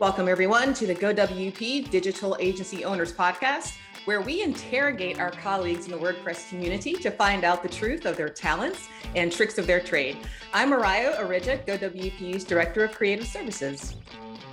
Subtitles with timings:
[0.00, 3.76] Welcome, everyone, to the GoWP Digital Agency Owners Podcast,
[4.06, 8.16] where we interrogate our colleagues in the WordPress community to find out the truth of
[8.16, 10.16] their talents and tricks of their trade.
[10.54, 13.96] I'm Mariah Arija, GoWP's Director of Creative Services.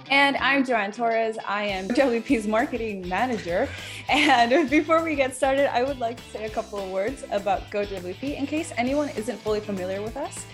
[0.09, 1.37] And I'm Joanne Torres.
[1.47, 3.69] I am WP's marketing manager.
[4.09, 7.71] And before we get started, I would like to say a couple of words about
[7.71, 10.45] GoWP in case anyone isn't fully familiar with us.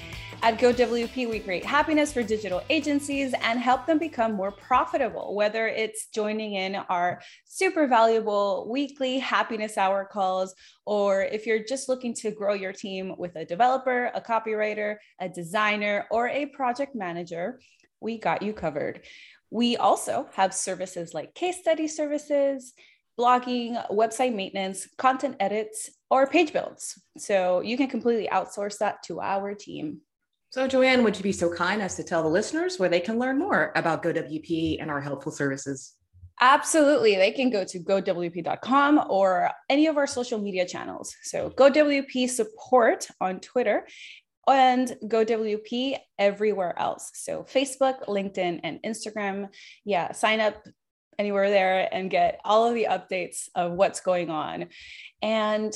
[0.43, 5.69] At GoWP, we create happiness for digital agencies and help them become more profitable, whether
[5.69, 10.53] it's joining in our super valuable weekly happiness hour calls,
[10.85, 15.29] or if you're just looking to grow your team with a developer, a copywriter, a
[15.29, 17.61] designer, or a project manager,
[18.01, 18.99] we got you covered.
[19.49, 22.73] We also have services like case study services,
[23.17, 27.01] blogging, website maintenance, content edits, or page builds.
[27.17, 30.01] So you can completely outsource that to our team.
[30.53, 33.17] So, Joanne, would you be so kind as to tell the listeners where they can
[33.17, 35.95] learn more about GoWP and our helpful services?
[36.41, 37.15] Absolutely.
[37.15, 41.15] They can go to gowp.com or any of our social media channels.
[41.23, 43.87] So, GoWP support on Twitter
[44.47, 47.09] and GoWP everywhere else.
[47.15, 49.47] So, Facebook, LinkedIn, and Instagram.
[49.85, 50.67] Yeah, sign up
[51.17, 54.67] anywhere there and get all of the updates of what's going on.
[55.19, 55.73] And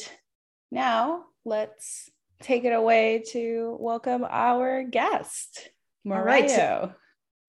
[0.69, 5.69] now let's take it away to welcome our guest,
[6.03, 6.95] Mario.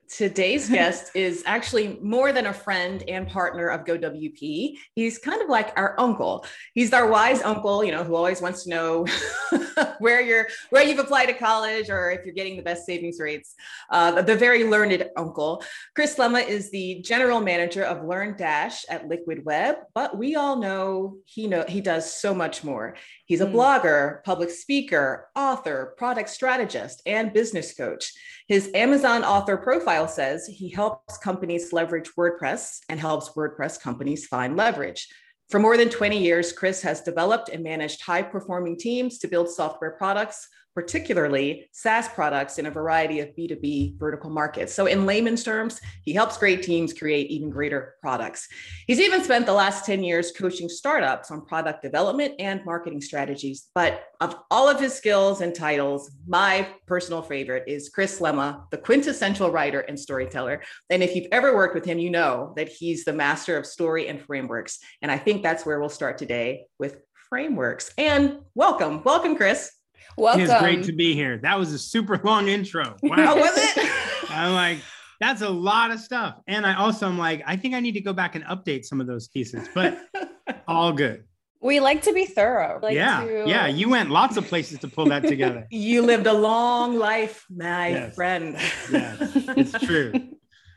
[0.08, 4.78] Today's guest is actually more than a friend and partner of GoWP.
[4.94, 6.44] He's kind of like our uncle.
[6.74, 9.06] He's our wise uncle, you know, who always wants to know
[9.98, 13.54] where you're, where you've applied to college, or if you're getting the best savings rates.
[13.90, 15.62] Uh, the very learned uncle.
[15.94, 21.16] Chris Lema is the general manager of LearnDash at Liquid Web, but we all know
[21.24, 22.96] he know he does so much more.
[23.26, 23.52] He's a mm.
[23.52, 28.12] blogger, public speaker, author, product strategist, and business coach.
[28.48, 34.56] His Amazon author profile says he helps companies leverage WordPress and helps WordPress companies find
[34.56, 35.08] leverage.
[35.50, 39.48] For more than 20 years, Chris has developed and managed high performing teams to build
[39.48, 40.46] software products
[40.78, 44.72] particularly SaaS products in a variety of B2B vertical markets.
[44.72, 48.46] So, in layman's terms, he helps great teams create even greater products.
[48.86, 53.66] He's even spent the last 10 years coaching startups on product development and marketing strategies.
[53.74, 58.78] But of all of his skills and titles, my personal favorite is Chris Lema, the
[58.78, 60.62] quintessential writer and storyteller.
[60.90, 64.06] And if you've ever worked with him, you know that he's the master of story
[64.06, 64.78] and frameworks.
[65.02, 67.92] And I think that's where we'll start today with frameworks.
[67.98, 69.72] And welcome, welcome, Chris.
[70.16, 70.42] Welcome.
[70.42, 71.38] It's great to be here.
[71.38, 72.96] That was a super long intro.
[73.04, 73.36] Oh, wow.
[73.36, 74.30] was it?
[74.30, 74.78] I'm like,
[75.20, 76.36] that's a lot of stuff.
[76.46, 79.00] And I also am like, I think I need to go back and update some
[79.00, 79.98] of those pieces, but
[80.68, 81.24] all good.
[81.60, 82.78] We like to be thorough.
[82.80, 83.24] Like yeah.
[83.24, 83.44] To...
[83.46, 83.66] Yeah.
[83.66, 85.66] You went lots of places to pull that together.
[85.70, 88.14] you lived a long life, my yes.
[88.14, 88.54] friend.
[88.92, 90.12] yes, it's true.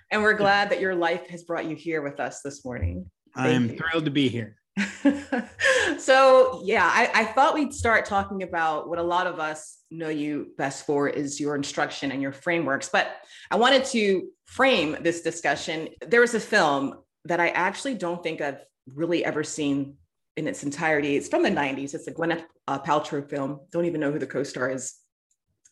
[0.10, 3.10] and we're glad that your life has brought you here with us this morning.
[3.36, 4.58] I am thrilled to be here.
[5.98, 10.08] so yeah, I, I, thought we'd start talking about what a lot of us know
[10.08, 12.90] you best for is your instruction and your frameworks.
[12.92, 13.18] But
[13.50, 15.90] I wanted to frame this discussion.
[16.08, 16.96] There was a film
[17.26, 19.96] that I actually don't think I've really ever seen
[20.38, 21.18] in its entirety.
[21.18, 21.94] It's from the 90s.
[21.94, 23.60] It's a Gwyneth uh, Paltrow film.
[23.72, 24.96] Don't even know who the co-star is.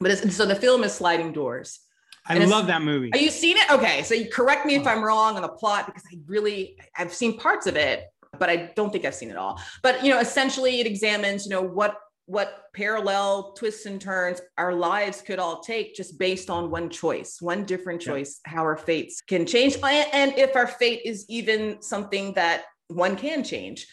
[0.02, 1.80] But so the film is Sliding Doors.
[2.26, 3.12] I love that movie.
[3.14, 3.72] Are you seen it?
[3.72, 7.14] Okay, so you correct me if I'm wrong on the plot because I really I've
[7.14, 8.04] seen parts of it
[8.40, 9.62] but I don't think I've seen it all.
[9.84, 14.72] But you know, essentially, it examines you know what what parallel twists and turns our
[14.74, 18.54] lives could all take just based on one choice, one different choice, yeah.
[18.54, 23.44] how our fates can change, and if our fate is even something that one can
[23.44, 23.88] change.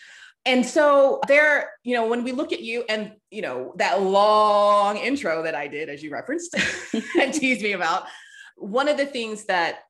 [0.47, 4.97] And so there, you know, when we look at you and, you know, that long
[4.97, 6.55] intro that I did, as you referenced
[7.21, 8.05] and teased me about,
[8.57, 9.81] one of the things that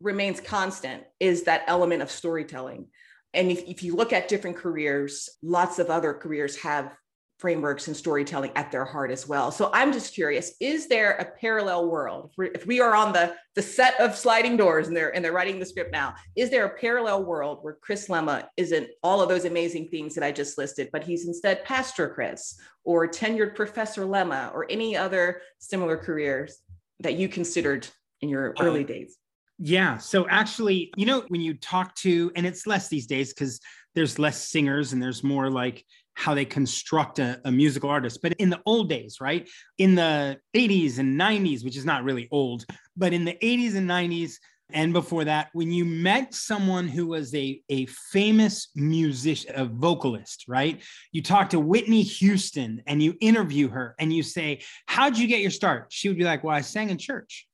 [0.00, 2.88] remains constant is that element of storytelling.
[3.34, 6.92] And if, if you look at different careers, lots of other careers have
[7.38, 9.52] frameworks and storytelling at their heart as well.
[9.52, 12.32] So I'm just curious, is there a parallel world?
[12.36, 15.58] If we are on the, the set of sliding doors and they're and they're writing
[15.58, 19.44] the script now, is there a parallel world where Chris Lema isn't all of those
[19.44, 24.52] amazing things that I just listed, but he's instead Pastor Chris or tenured Professor Lema
[24.52, 26.58] or any other similar careers
[27.00, 27.86] that you considered
[28.20, 29.16] in your um, early days?
[29.58, 29.98] Yeah.
[29.98, 33.60] So actually, you know, when you talk to, and it's less these days because
[33.94, 35.84] there's less singers and there's more like
[36.14, 38.20] how they construct a, a, musical artist.
[38.22, 39.48] But in the old days, right?
[39.78, 42.64] In the 80s and 90s, which is not really old,
[42.96, 44.34] but in the 80s and 90s,
[44.70, 50.44] and before that, when you met someone who was a, a famous musician, a vocalist,
[50.46, 50.82] right?
[51.10, 55.40] You talk to Whitney Houston and you interview her and you say, How'd you get
[55.40, 55.86] your start?
[55.88, 57.47] She would be like, Well, I sang in church.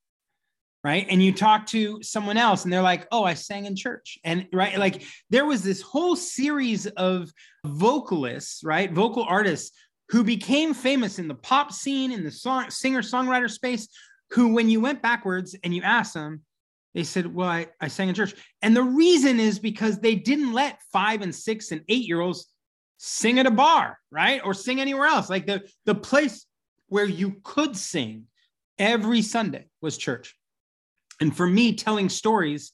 [0.84, 1.06] Right?
[1.08, 4.18] And you talk to someone else and they're like, oh, I sang in church.
[4.22, 7.32] And right, like there was this whole series of
[7.64, 8.92] vocalists, right?
[8.92, 9.74] Vocal artists
[10.10, 13.88] who became famous in the pop scene, in the song singer songwriter space,
[14.30, 16.42] who, when you went backwards and you asked them,
[16.92, 18.34] they said, Well, I, I sang in church.
[18.60, 22.46] And the reason is because they didn't let five and six and eight year olds
[22.98, 24.42] sing at a bar, right?
[24.44, 25.30] Or sing anywhere else.
[25.30, 26.46] Like the, the place
[26.88, 28.26] where you could sing
[28.78, 30.36] every Sunday was church.
[31.20, 32.72] And for me, telling stories,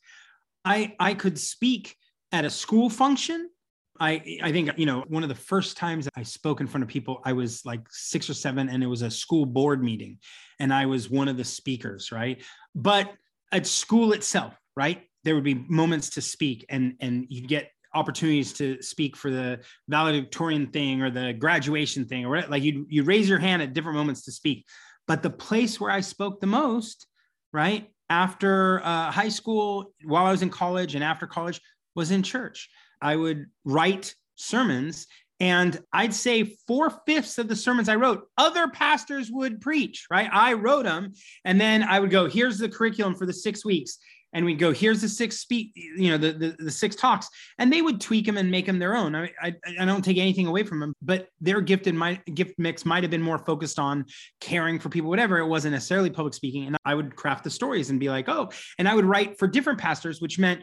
[0.65, 1.97] I I could speak
[2.33, 3.51] at a school function.
[3.99, 6.89] I I think you know one of the first times I spoke in front of
[6.89, 10.19] people, I was like six or seven, and it was a school board meeting,
[10.59, 12.43] and I was one of the speakers, right?
[12.75, 13.13] But
[13.53, 18.53] at school itself, right, there would be moments to speak, and and you get opportunities
[18.53, 22.51] to speak for the valedictorian thing or the graduation thing or whatever.
[22.51, 24.67] Like you you raise your hand at different moments to speak.
[25.07, 27.07] But the place where I spoke the most,
[27.53, 31.61] right, after uh, high school, while I was in college and after college,
[31.95, 32.69] was in church.
[33.01, 35.07] I would write sermons,
[35.39, 40.29] and I'd say four fifths of the sermons I wrote, other pastors would preach, right?
[40.31, 41.12] I wrote them,
[41.45, 43.99] and then I would go, here's the curriculum for the six weeks
[44.32, 47.29] and we'd go here's the six speak you know the, the, the six talks
[47.59, 49.15] and they would tweak them and make them their own.
[49.15, 52.85] I, I, I don't take anything away from them but their gifted my gift mix
[52.85, 54.05] might have been more focused on
[54.41, 55.38] caring for people whatever.
[55.38, 58.50] It wasn't necessarily public speaking and i would craft the stories and be like oh
[58.79, 60.62] and i would write for different pastors which meant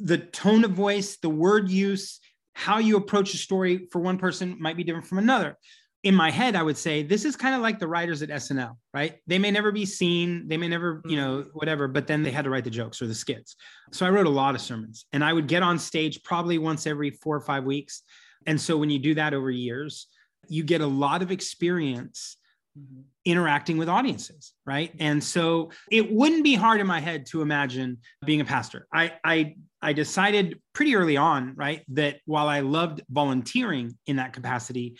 [0.00, 2.20] the tone of voice the word use
[2.54, 5.56] how you approach a story for one person might be different from another
[6.04, 8.76] in my head, I would say this is kind of like the writers at SNL,
[8.94, 9.16] right?
[9.26, 11.48] They may never be seen, they may never, you know, mm-hmm.
[11.54, 13.56] whatever, but then they had to write the jokes or the skits.
[13.92, 16.86] So I wrote a lot of sermons and I would get on stage probably once
[16.86, 18.02] every four or five weeks.
[18.46, 20.06] And so when you do that over years,
[20.48, 22.36] you get a lot of experience
[22.78, 23.00] mm-hmm.
[23.24, 24.94] interacting with audiences, right?
[25.00, 28.86] And so it wouldn't be hard in my head to imagine being a pastor.
[28.92, 34.32] I I I decided pretty early on, right, that while I loved volunteering in that
[34.32, 34.96] capacity,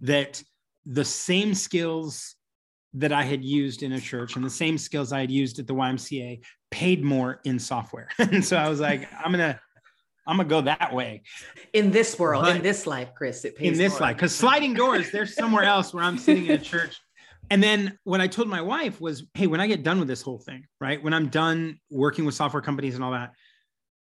[0.00, 0.42] that
[0.86, 2.34] the same skills
[2.94, 5.66] that I had used in a church and the same skills I had used at
[5.66, 8.08] the YMCA paid more in software.
[8.18, 9.60] and so I was like, I'm going to
[10.26, 11.22] I'm gonna go that way.
[11.72, 14.00] In this world, but in this life, Chris, it pays in this more.
[14.00, 15.10] life because sliding doors.
[15.10, 17.00] There's somewhere else where I'm sitting in a church.
[17.50, 20.22] And then what I told my wife was, "Hey, when I get done with this
[20.22, 21.02] whole thing, right?
[21.02, 23.32] When I'm done working with software companies and all that,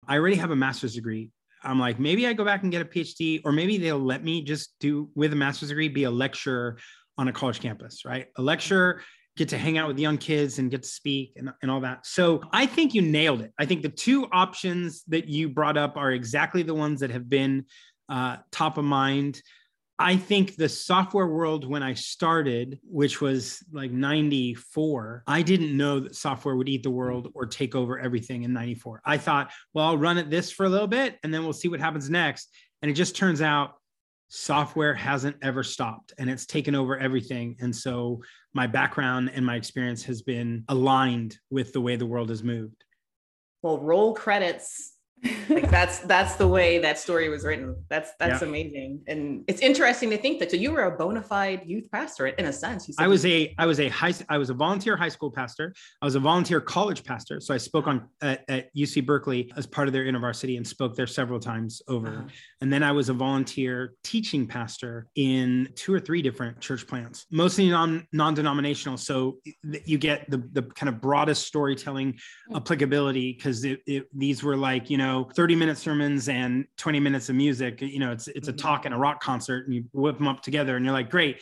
[0.05, 1.31] I already have a master's degree.
[1.63, 4.43] I'm like, maybe I go back and get a PhD, or maybe they'll let me
[4.43, 6.77] just do with a master's degree, be a lecturer
[7.17, 8.27] on a college campus, right?
[8.37, 9.01] A lecturer,
[9.37, 12.05] get to hang out with young kids and get to speak and, and all that.
[12.05, 13.53] So I think you nailed it.
[13.57, 17.29] I think the two options that you brought up are exactly the ones that have
[17.29, 17.65] been
[18.09, 19.41] uh, top of mind.
[20.01, 25.99] I think the software world, when I started, which was like 94, I didn't know
[25.99, 29.01] that software would eat the world or take over everything in 94.
[29.05, 31.67] I thought, well, I'll run at this for a little bit and then we'll see
[31.67, 32.49] what happens next.
[32.81, 33.75] And it just turns out
[34.29, 37.55] software hasn't ever stopped and it's taken over everything.
[37.59, 38.21] And so
[38.53, 42.83] my background and my experience has been aligned with the way the world has moved.
[43.61, 44.93] Well, roll credits
[45.49, 47.75] like that's that's the way that story was written.
[47.89, 48.47] That's that's yeah.
[48.47, 49.01] amazing.
[49.07, 52.45] And it's interesting to think that so you were a bona fide youth pastor in
[52.45, 52.89] a sense.
[52.97, 55.73] I was a i was a high i was a volunteer high school pastor.
[56.01, 57.39] I was a volunteer college pastor.
[57.39, 60.95] So i spoke on at, at uc berkeley as part of their InterVarsity and spoke
[60.95, 62.07] there several times over.
[62.07, 62.27] Uh-huh.
[62.61, 67.25] and then i was a volunteer teaching pastor in two or three different church plants
[67.31, 68.97] mostly non non-denominational.
[68.97, 69.37] So
[69.85, 72.55] you get the the kind of broadest storytelling mm.
[72.55, 73.65] applicability because
[74.13, 77.99] these were like you know know 30 minute sermons and 20 minutes of music you
[77.99, 78.57] know it's it's a mm-hmm.
[78.57, 81.41] talk and a rock concert and you whip them up together and you're like great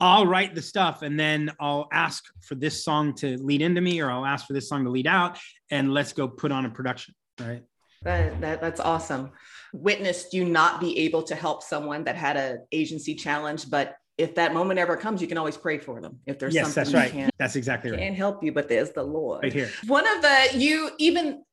[0.00, 4.00] I'll write the stuff and then I'll ask for this song to lead into me
[4.00, 5.38] or I'll ask for this song to lead out
[5.72, 7.62] and let's go put on a production right
[8.02, 9.32] that, that that's awesome
[9.72, 14.34] witnessed you not be able to help someone that had a agency challenge but if
[14.34, 16.18] that moment ever comes, you can always pray for them.
[16.26, 17.12] If there's yes, something that's right.
[17.12, 18.00] Can, that's exactly right.
[18.00, 19.44] Can't help you, but there's the Lord.
[19.44, 19.70] Right here.
[19.86, 21.44] One of the you even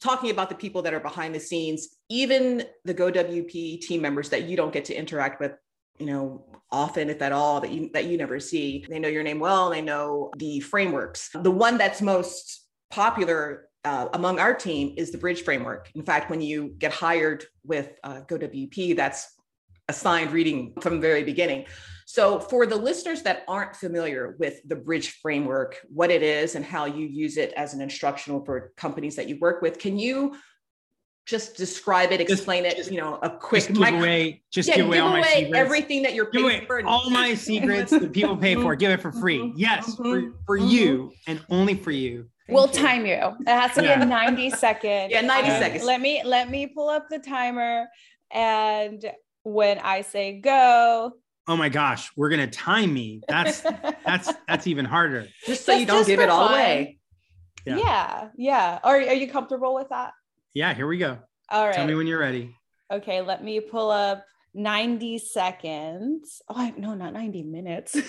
[0.00, 4.44] talking about the people that are behind the scenes, even the GoWP team members that
[4.44, 5.52] you don't get to interact with,
[5.98, 8.84] you know, often, if at all, that you that you never see.
[8.88, 9.70] They know your name well.
[9.70, 11.30] They know the frameworks.
[11.34, 15.90] The one that's most popular uh, among our team is the bridge framework.
[15.94, 19.34] In fact, when you get hired with uh, GoWP, that's
[19.88, 21.66] assigned reading from the very beginning.
[22.14, 26.64] So, for the listeners that aren't familiar with the bridge framework, what it is and
[26.64, 30.36] how you use it as an instructional for companies that you work with, can you
[31.26, 34.68] just describe it, explain just, it, you know, a quick just give micro- away, just
[34.68, 35.56] yeah, give away, give all away my secrets.
[35.56, 36.86] everything that you're paying for.
[36.86, 39.40] All my secrets that people pay for, give it for free.
[39.40, 39.58] Mm-hmm.
[39.58, 40.02] Yes, mm-hmm.
[40.04, 40.68] for, for mm-hmm.
[40.68, 42.28] you and only for you.
[42.48, 42.74] we'll you.
[42.74, 43.14] time you.
[43.16, 43.96] It has to yeah.
[43.96, 45.10] be a 90 second.
[45.10, 45.84] yeah, 90 um, seconds.
[45.84, 47.88] Let me let me pull up the timer.
[48.30, 49.04] And
[49.42, 51.14] when I say go,
[51.48, 53.22] oh my gosh, we're gonna time me.
[53.28, 53.60] That's
[54.04, 55.26] that's that's even harder.
[55.46, 56.54] Just so you don't give it all fun.
[56.54, 56.98] away.
[57.66, 57.76] Yeah.
[57.76, 58.78] yeah, yeah.
[58.82, 60.12] Are are you comfortable with that?
[60.52, 61.18] Yeah, here we go.
[61.50, 61.74] All right.
[61.74, 62.56] Tell me when you're ready.
[62.90, 64.24] Okay, let me pull up
[64.54, 66.40] 90 seconds.
[66.48, 67.96] Oh, I, no, not 90 minutes.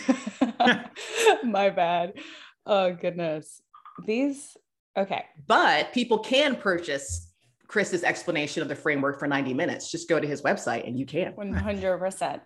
[1.43, 2.13] My bad.
[2.65, 3.61] Oh, goodness.
[4.05, 4.55] These,
[4.95, 5.25] okay.
[5.47, 7.31] But people can purchase
[7.67, 9.91] Chris's explanation of the framework for 90 minutes.
[9.91, 11.33] Just go to his website and you can.
[11.33, 12.41] 100%.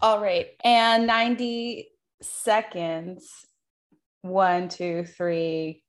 [0.00, 0.48] All right.
[0.62, 1.88] And 90
[2.20, 3.30] seconds.
[4.22, 5.82] One, two, three,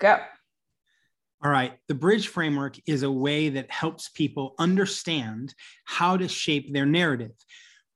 [0.00, 0.18] go.
[1.44, 1.74] All right.
[1.86, 5.54] The bridge framework is a way that helps people understand
[5.84, 7.30] how to shape their narrative.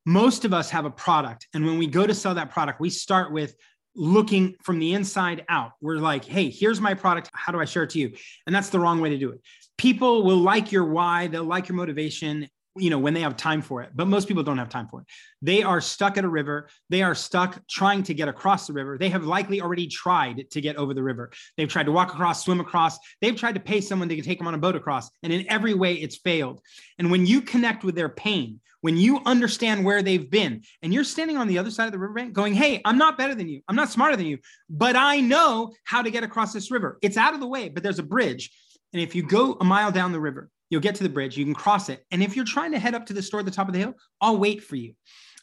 [0.06, 1.48] Most of us have a product.
[1.52, 3.56] And when we go to sell that product, we start with
[3.96, 5.72] looking from the inside out.
[5.80, 7.28] We're like, hey, here's my product.
[7.34, 8.12] How do I share it to you?
[8.46, 9.40] And that's the wrong way to do it.
[9.78, 13.62] People will like your why, they'll like your motivation, you know when they have time
[13.62, 15.06] for it but most people don't have time for it.
[15.42, 16.68] They are stuck at a river.
[16.88, 18.98] They are stuck trying to get across the river.
[18.98, 21.32] They have likely already tried to get over the river.
[21.56, 22.98] They've tried to walk across swim across.
[23.20, 25.74] They've tried to pay someone to take them on a boat across and in every
[25.74, 26.60] way it's failed.
[26.98, 31.04] And when you connect with their pain when you understand where they've been and you're
[31.04, 33.60] standing on the other side of the riverbank going hey i'm not better than you.
[33.68, 34.38] I'm not smarter than you
[34.70, 36.98] but i know how to get across this river.
[37.02, 38.50] It's out of the way but there's a bridge.
[38.92, 41.44] And if you go a mile down the river You'll get to the bridge, you
[41.44, 42.04] can cross it.
[42.10, 43.80] And if you're trying to head up to the store at the top of the
[43.80, 44.94] hill, I'll wait for you.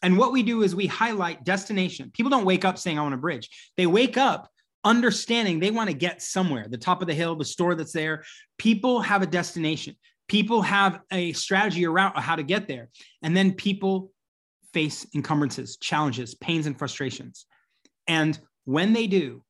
[0.01, 2.11] And what we do is we highlight destination.
[2.13, 3.49] People don't wake up saying, I want a bridge.
[3.77, 4.49] They wake up
[4.83, 8.23] understanding they want to get somewhere, the top of the hill, the store that's there.
[8.57, 9.95] People have a destination.
[10.27, 12.89] People have a strategy around how to get there.
[13.21, 14.11] And then people
[14.73, 17.45] face encumbrances, challenges, pains, and frustrations.
[18.07, 19.43] And when they do,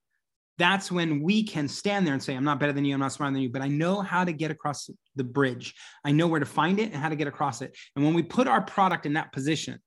[0.58, 3.12] that's when we can stand there and say, I'm not better than you, I'm not
[3.12, 5.76] smarter than you, but I know how to get across the bridge.
[6.04, 7.78] I know where to find it and how to get across it.
[7.96, 9.80] And when we put our product in that position,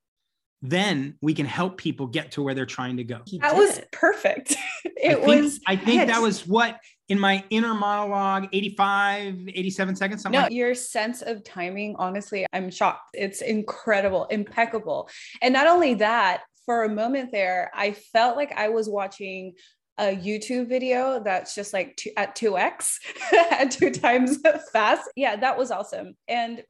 [0.61, 3.21] then we can help people get to where they're trying to go.
[3.39, 4.55] That was perfect.
[5.03, 5.59] It I was.
[5.65, 10.73] I think that was what in my inner monologue 85 87 seconds no like your
[10.73, 15.09] sense of timing honestly i'm shocked it's incredible impeccable
[15.41, 19.53] and not only that for a moment there i felt like i was watching
[19.97, 22.97] a YouTube video that's just like two, at 2x
[23.51, 24.39] at two times
[24.73, 25.09] fast.
[25.15, 26.15] Yeah, that was awesome.
[26.27, 26.63] And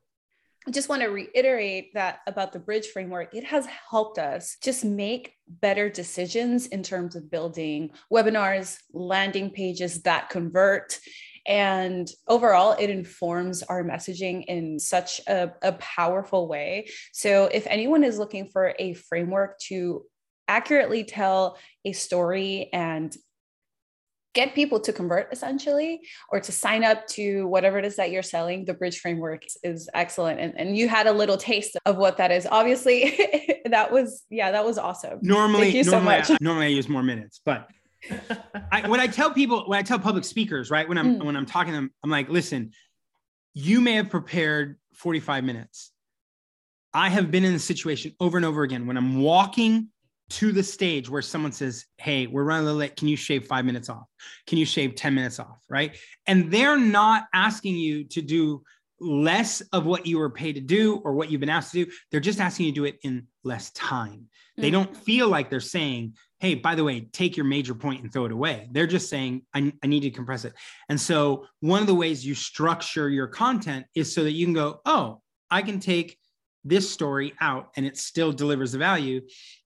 [0.67, 3.33] I just want to reiterate that about the bridge framework.
[3.33, 10.03] It has helped us just make better decisions in terms of building webinars, landing pages
[10.03, 10.99] that convert.
[11.47, 16.89] And overall, it informs our messaging in such a, a powerful way.
[17.11, 20.05] So, if anyone is looking for a framework to
[20.47, 23.15] accurately tell a story and
[24.33, 28.23] get people to convert essentially or to sign up to whatever it is that you're
[28.23, 28.63] selling.
[28.63, 32.31] The bridge framework is excellent and, and you had a little taste of what that
[32.31, 32.47] is.
[32.49, 35.19] Obviously that was yeah that was awesome.
[35.21, 37.69] Normally normally, so I, normally I use more minutes but
[38.71, 41.25] I, when I tell people when I tell public speakers right when I'm mm.
[41.25, 42.71] when I'm talking to them I'm like listen
[43.53, 45.91] you may have prepared 45 minutes.
[46.93, 48.85] I have been in the situation over and over again.
[48.87, 49.89] When I'm walking
[50.31, 52.95] to the stage where someone says, Hey, we're running a little late.
[52.95, 54.07] Can you shave five minutes off?
[54.47, 55.59] Can you shave 10 minutes off?
[55.69, 55.97] Right.
[56.25, 58.63] And they're not asking you to do
[59.01, 61.91] less of what you were paid to do or what you've been asked to do.
[62.11, 64.11] They're just asking you to do it in less time.
[64.11, 64.61] Mm-hmm.
[64.61, 68.11] They don't feel like they're saying, Hey, by the way, take your major point and
[68.11, 68.67] throw it away.
[68.71, 70.53] They're just saying, I, I need to compress it.
[70.87, 74.53] And so, one of the ways you structure your content is so that you can
[74.53, 76.17] go, Oh, I can take
[76.63, 79.21] this story out and it still delivers the value.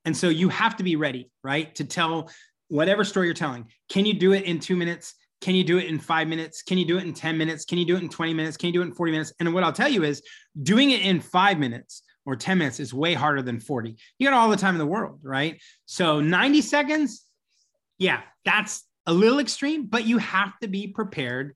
[0.05, 1.73] And so you have to be ready, right?
[1.75, 2.29] To tell
[2.67, 3.65] whatever story you're telling.
[3.89, 5.15] Can you do it in two minutes?
[5.41, 6.63] Can you do it in five minutes?
[6.63, 7.65] Can you do it in 10 minutes?
[7.65, 8.57] Can you do it in 20 minutes?
[8.57, 9.33] Can you do it in 40 minutes?
[9.39, 10.23] And what I'll tell you is
[10.63, 13.95] doing it in five minutes or 10 minutes is way harder than 40.
[14.17, 15.61] You got all the time in the world, right?
[15.85, 17.23] So 90 seconds,
[17.97, 21.55] yeah, that's a little extreme, but you have to be prepared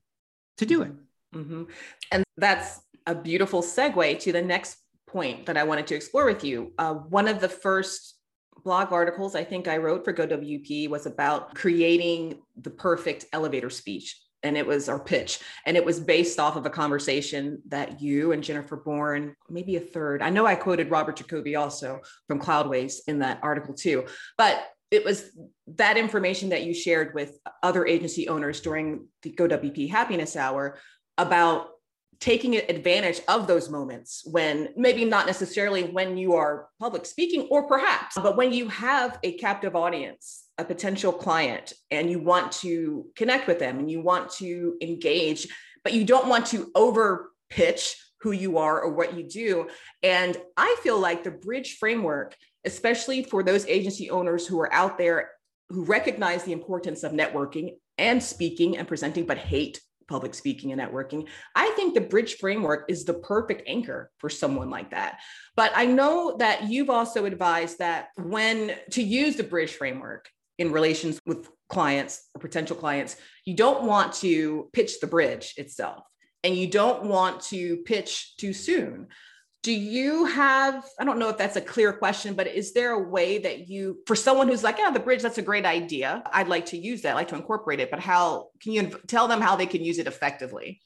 [0.58, 0.92] to do it.
[1.34, 1.64] Mm-hmm.
[2.12, 4.76] And that's a beautiful segue to the next
[5.10, 6.72] point that I wanted to explore with you.
[6.78, 8.16] Uh, one of the first
[8.64, 14.20] blog articles I think I wrote for GoWP was about creating the perfect elevator speech.
[14.42, 15.40] And it was our pitch.
[15.66, 19.80] And it was based off of a conversation that you and Jennifer Bourne, maybe a
[19.80, 20.22] third.
[20.22, 24.06] I know I quoted Robert Jacoby also from Cloudways in that article too.
[24.38, 25.30] But it was
[25.76, 30.78] that information that you shared with other agency owners during the GoWP Happiness Hour
[31.18, 31.68] about
[32.20, 37.66] taking advantage of those moments when maybe not necessarily when you are public speaking or
[37.66, 43.06] perhaps but when you have a captive audience a potential client and you want to
[43.16, 45.48] connect with them and you want to engage,
[45.82, 49.68] but you don't want to over pitch who you are or what you do.
[50.02, 52.36] And I feel like the bridge framework,
[52.66, 55.30] especially for those agency owners who are out there
[55.70, 60.80] who recognize the importance of networking and speaking and presenting, but hate public speaking and
[60.80, 61.26] networking.
[61.54, 65.20] I think the bridge framework is the perfect anchor for someone like that.
[65.56, 70.72] But I know that you've also advised that when to use the bridge framework in
[70.72, 76.02] relations with clients or potential clients, you don't want to pitch the bridge itself
[76.42, 79.06] and you don't want to pitch too soon
[79.62, 83.08] do you have i don't know if that's a clear question but is there a
[83.08, 86.48] way that you for someone who's like yeah the bridge that's a great idea i'd
[86.48, 89.40] like to use that I'd like to incorporate it but how can you tell them
[89.40, 90.80] how they can use it effectively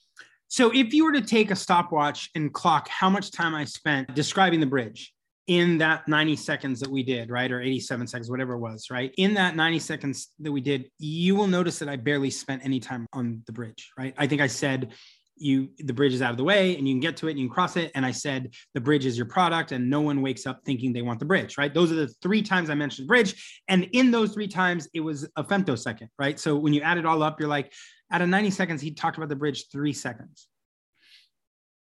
[0.48, 4.14] so if you were to take a stopwatch and clock how much time i spent
[4.14, 5.14] describing the bridge
[5.46, 7.50] in that 90 seconds that we did, right?
[7.52, 9.12] Or 87 seconds, whatever it was, right?
[9.18, 12.80] In that 90 seconds that we did, you will notice that I barely spent any
[12.80, 14.14] time on the bridge, right?
[14.16, 14.94] I think I said
[15.36, 17.40] you the bridge is out of the way and you can get to it and
[17.40, 17.90] you can cross it.
[17.94, 21.02] And i said the bridge is your product and no one wakes up thinking they
[21.02, 21.72] want the bridge right?
[21.72, 23.62] Those are the three times i mentioned bridge.
[23.68, 26.38] And in those three times it was a femtosecond right?
[26.38, 27.72] So when you add it all up you're like
[28.12, 30.48] out of 90 seconds he talked about the bridge three seconds.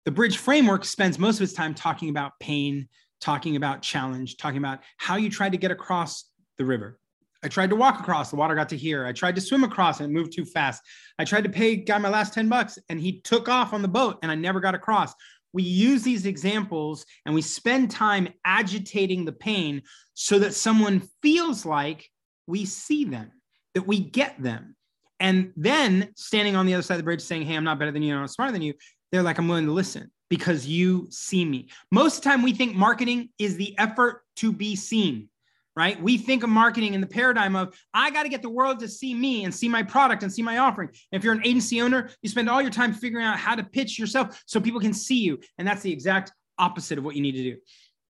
[0.05, 2.89] The bridge framework spends most of its time talking about pain
[3.21, 6.25] talking about challenge talking about how you tried to get across
[6.59, 6.99] the river
[7.45, 9.05] I tried to walk across, the water got to here.
[9.05, 10.83] I tried to swim across and it moved too fast.
[11.19, 13.89] I tried to pay guy my last 10 bucks and he took off on the
[13.89, 15.13] boat and I never got across.
[15.53, 19.83] We use these examples and we spend time agitating the pain
[20.15, 22.09] so that someone feels like
[22.47, 23.31] we see them,
[23.75, 24.75] that we get them.
[25.21, 27.93] And then standing on the other side of the bridge saying, Hey, I'm not better
[27.93, 28.75] than you, I'm not smarter than you,
[29.13, 31.69] they're like, I'm willing to listen because you see me.
[31.93, 35.29] Most of the time, we think marketing is the effort to be seen
[35.76, 36.00] right?
[36.00, 38.88] We think of marketing in the paradigm of I got to get the world to
[38.88, 40.88] see me and see my product and see my offering.
[40.88, 43.64] And if you're an agency owner, you spend all your time figuring out how to
[43.64, 45.41] pitch yourself so people can see you.
[45.58, 47.56] And that's the exact opposite of what you need to do.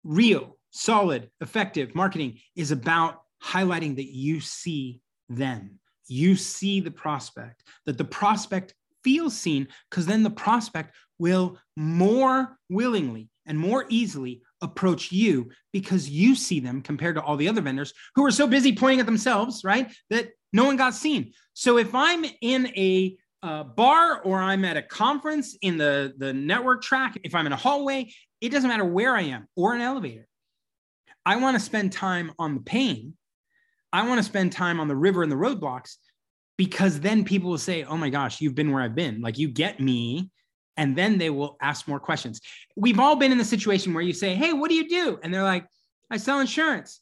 [0.03, 5.79] Real, solid, effective marketing is about highlighting that you see them.
[6.07, 8.73] You see the prospect, that the prospect
[9.07, 16.09] feels seen, because then the prospect will more willingly and more easily approach you because
[16.09, 19.05] you see them compared to all the other vendors who are so busy pointing at
[19.05, 19.89] themselves, right?
[20.09, 21.31] That no one got seen.
[21.53, 26.33] So if I'm in a uh, bar or I'm at a conference in the, the
[26.33, 29.79] network track, if I'm in a hallway, it doesn't matter where I am or an
[29.79, 30.27] elevator.
[31.25, 33.13] I want to spend time on the pain.
[33.93, 35.95] I want to spend time on the river and the roadblocks
[36.57, 39.21] because then people will say, oh my gosh, you've been where I've been.
[39.21, 40.31] Like you get me
[40.77, 42.39] and then they will ask more questions.
[42.75, 45.19] We've all been in the situation where you say, Hey, what do you do?
[45.21, 45.65] And they're like,
[46.09, 47.01] I sell insurance,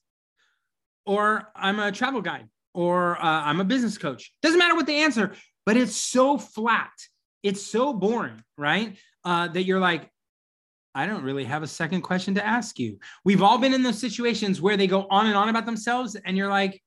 [1.06, 4.34] or I'm a travel guide, or uh, I'm a business coach.
[4.42, 5.34] Doesn't matter what they answer,
[5.66, 6.92] but it's so flat.
[7.44, 8.98] It's so boring, right?
[9.24, 10.10] Uh, that you're like,
[10.96, 12.98] I don't really have a second question to ask you.
[13.24, 16.36] We've all been in those situations where they go on and on about themselves, and
[16.36, 16.82] you're like,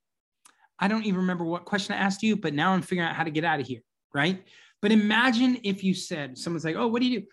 [0.79, 3.25] I don't even remember what question I asked you, but now I'm figuring out how
[3.25, 3.81] to get out of here,
[4.15, 4.43] right?
[4.81, 7.27] But imagine if you said, someone's like, oh, what do you do?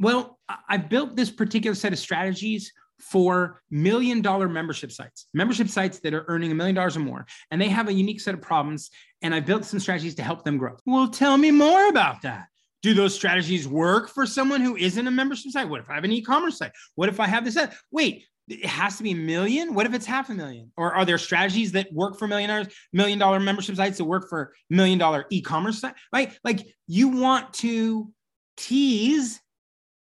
[0.00, 6.00] Well, I built this particular set of strategies for million dollar membership sites, membership sites
[6.00, 8.40] that are earning a million dollars or more, and they have a unique set of
[8.40, 8.90] problems.
[9.22, 10.76] And I built some strategies to help them grow.
[10.86, 12.46] Well, tell me more about that.
[12.82, 15.68] Do those strategies work for someone who isn't a membership site?
[15.68, 16.72] What if I have an e commerce site?
[16.94, 17.58] What if I have this?
[17.90, 19.74] Wait, it has to be a million?
[19.74, 20.72] What if it's half a million?
[20.76, 24.54] Or are there strategies that work for millionaires million dollar membership sites that work for
[24.70, 26.36] million dollar e-commerce site right?
[26.44, 28.12] Like you want to
[28.56, 29.40] tease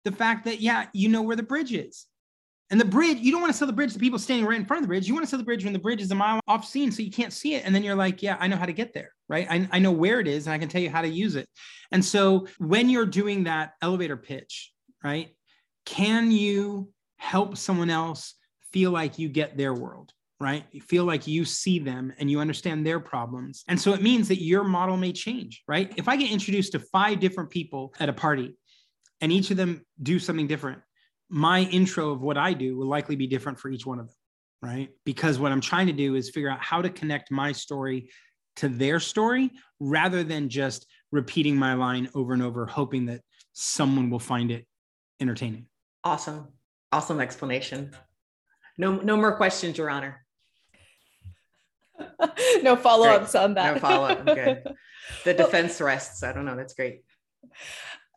[0.03, 2.07] the fact that yeah you know where the bridge is.
[2.69, 4.65] And the bridge you don't want to sell the bridge to people standing right in
[4.65, 5.07] front of the bridge.
[5.07, 7.03] You want to sell the bridge when the bridge is a mile off scene so
[7.03, 7.65] you can't see it.
[7.65, 9.47] And then you're like yeah i know how to get there right?
[9.49, 11.47] I, I know where it is and i can tell you how to use it.
[11.91, 14.71] And so when you're doing that elevator pitch
[15.03, 15.29] right
[15.85, 16.92] can you
[17.23, 18.35] help someone else
[18.71, 20.65] feel like you get their world right?
[20.73, 23.63] You feel like you see them and you understand their problems.
[23.69, 25.93] And so it means that your model may change, right?
[25.95, 28.53] If I get introduced to five different people at a party
[29.21, 30.81] and each of them do something different,
[31.29, 34.15] my intro of what I do will likely be different for each one of them,
[34.61, 34.89] right?
[35.05, 38.09] Because what I'm trying to do is figure out how to connect my story
[38.57, 43.21] to their story rather than just repeating my line over and over, hoping that
[43.53, 44.67] someone will find it
[45.21, 45.67] entertaining.
[46.03, 46.49] Awesome.
[46.93, 47.91] Awesome explanation.
[48.77, 50.23] No, no more questions, Your Honor.
[52.61, 53.73] no follow-ups on that.
[53.73, 54.25] No follow-up.
[54.25, 54.63] good.
[55.25, 56.23] The defense rests.
[56.23, 56.55] I don't know.
[56.55, 57.01] That's great.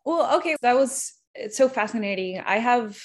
[0.04, 0.54] Well, okay.
[0.62, 2.38] That was it's so fascinating.
[2.38, 2.96] I have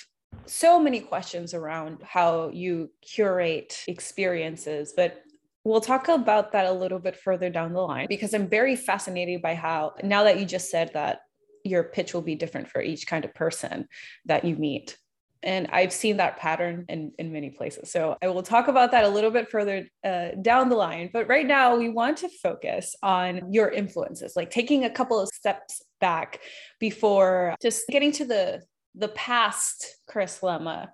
[0.46, 5.24] so many questions around how you curate experiences, but
[5.64, 9.44] We'll talk about that a little bit further down the line because I'm very fascinated
[9.44, 11.20] by how, now that you just said that
[11.64, 13.88] your pitch will be different for each kind of person
[14.26, 14.98] that you meet.
[15.44, 17.92] And I've seen that pattern in, in many places.
[17.92, 21.10] So I will talk about that a little bit further uh, down the line.
[21.12, 25.30] But right now, we want to focus on your influences, like taking a couple of
[25.30, 26.42] steps back
[26.80, 28.62] before just getting to the
[28.96, 30.90] the past Chris Lema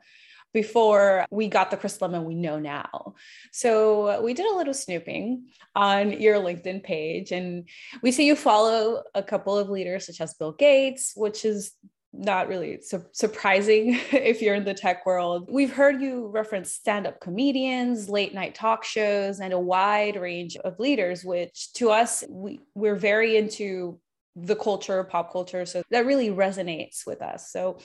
[0.54, 3.14] before we got the Chris Lema we know now.
[3.52, 7.68] So we did a little snooping on your LinkedIn page, and
[8.02, 11.74] we see you follow a couple of leaders such as Bill Gates, which is
[12.14, 15.50] not really su- surprising if you're in the tech world.
[15.52, 20.58] We've heard you reference stand up comedians, late night talk shows, and a wide range
[20.58, 24.00] of leaders, which to us, we, we're very into
[24.36, 25.66] the culture, pop culture.
[25.66, 27.52] So that really resonates with us.
[27.52, 27.80] So,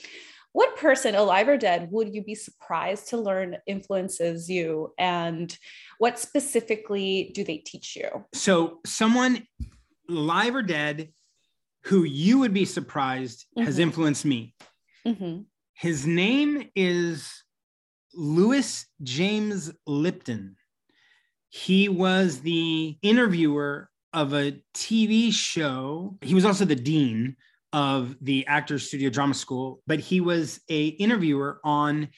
[0.54, 4.92] what person, alive or dead, would you be surprised to learn influences you?
[4.98, 5.56] And
[5.96, 8.26] what specifically do they teach you?
[8.34, 9.46] So, someone
[10.10, 11.08] alive or dead
[11.84, 13.66] who you would be surprised mm-hmm.
[13.66, 14.54] has influenced me.
[15.06, 15.42] Mm-hmm.
[15.74, 17.42] His name is
[18.14, 20.56] Louis James Lipton.
[21.48, 26.18] He was the interviewer of a TV show.
[26.22, 27.36] He was also the dean
[27.72, 32.08] of the Actors Studio Drama School, but he was a interviewer on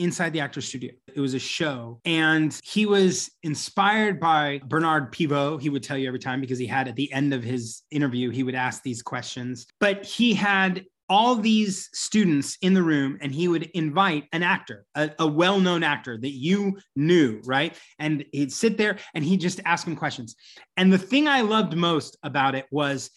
[0.00, 0.92] Inside the actor Studio.
[1.14, 5.60] It was a show, and he was inspired by Bernard Pivot.
[5.60, 8.30] He would tell you every time because he had at the end of his interview,
[8.30, 9.66] he would ask these questions.
[9.78, 14.86] But he had all these students in the room and he would invite an actor
[14.94, 19.60] a, a, well-known actor that you knew right and he'd sit there and he'd just
[19.64, 20.36] ask him questions
[20.76, 23.10] and the thing i loved most about it was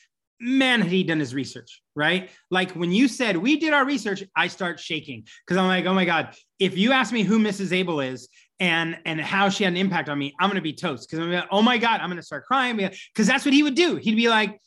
[0.43, 4.23] man had he done his research right like when you said we did our research
[4.35, 7.71] i start shaking because i'm like oh my god if you ask me who mrs
[7.71, 8.27] Abel is
[8.59, 11.31] and and how she had an impact on me i'm to be toast because i'm
[11.31, 14.15] like oh my god i'm to start crying because that's what he would do he'd
[14.15, 14.59] be like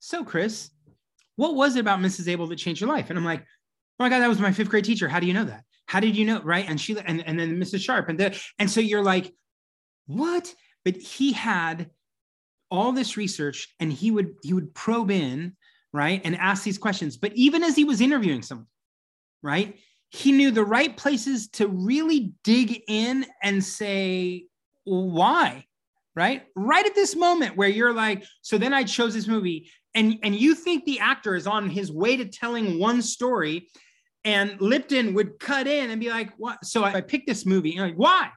[0.00, 0.70] so chris
[1.40, 2.28] what was it about Mrs.
[2.28, 3.08] Abel that changed your life?
[3.08, 3.44] And I'm like, oh
[3.98, 5.08] my God, that was my fifth grade teacher.
[5.08, 5.64] How do you know that?
[5.86, 6.42] How did you know?
[6.42, 6.68] Right.
[6.68, 7.80] And she, and, and then Mrs.
[7.80, 8.10] Sharp.
[8.10, 9.32] And, the, and so you're like,
[10.06, 10.54] what?
[10.84, 11.88] But he had
[12.70, 15.56] all this research and he would, he would probe in,
[15.92, 16.20] right.
[16.24, 17.16] And ask these questions.
[17.16, 18.66] But even as he was interviewing someone,
[19.42, 19.78] right,
[20.10, 24.46] he knew the right places to really dig in and say,
[24.84, 25.66] why?
[26.16, 26.42] Right.
[26.56, 30.34] Right at this moment where you're like, so then I chose this movie and and
[30.34, 33.68] you think the actor is on his way to telling one story
[34.24, 37.86] and lipton would cut in and be like what so i, picked this movie and
[37.86, 38.30] like why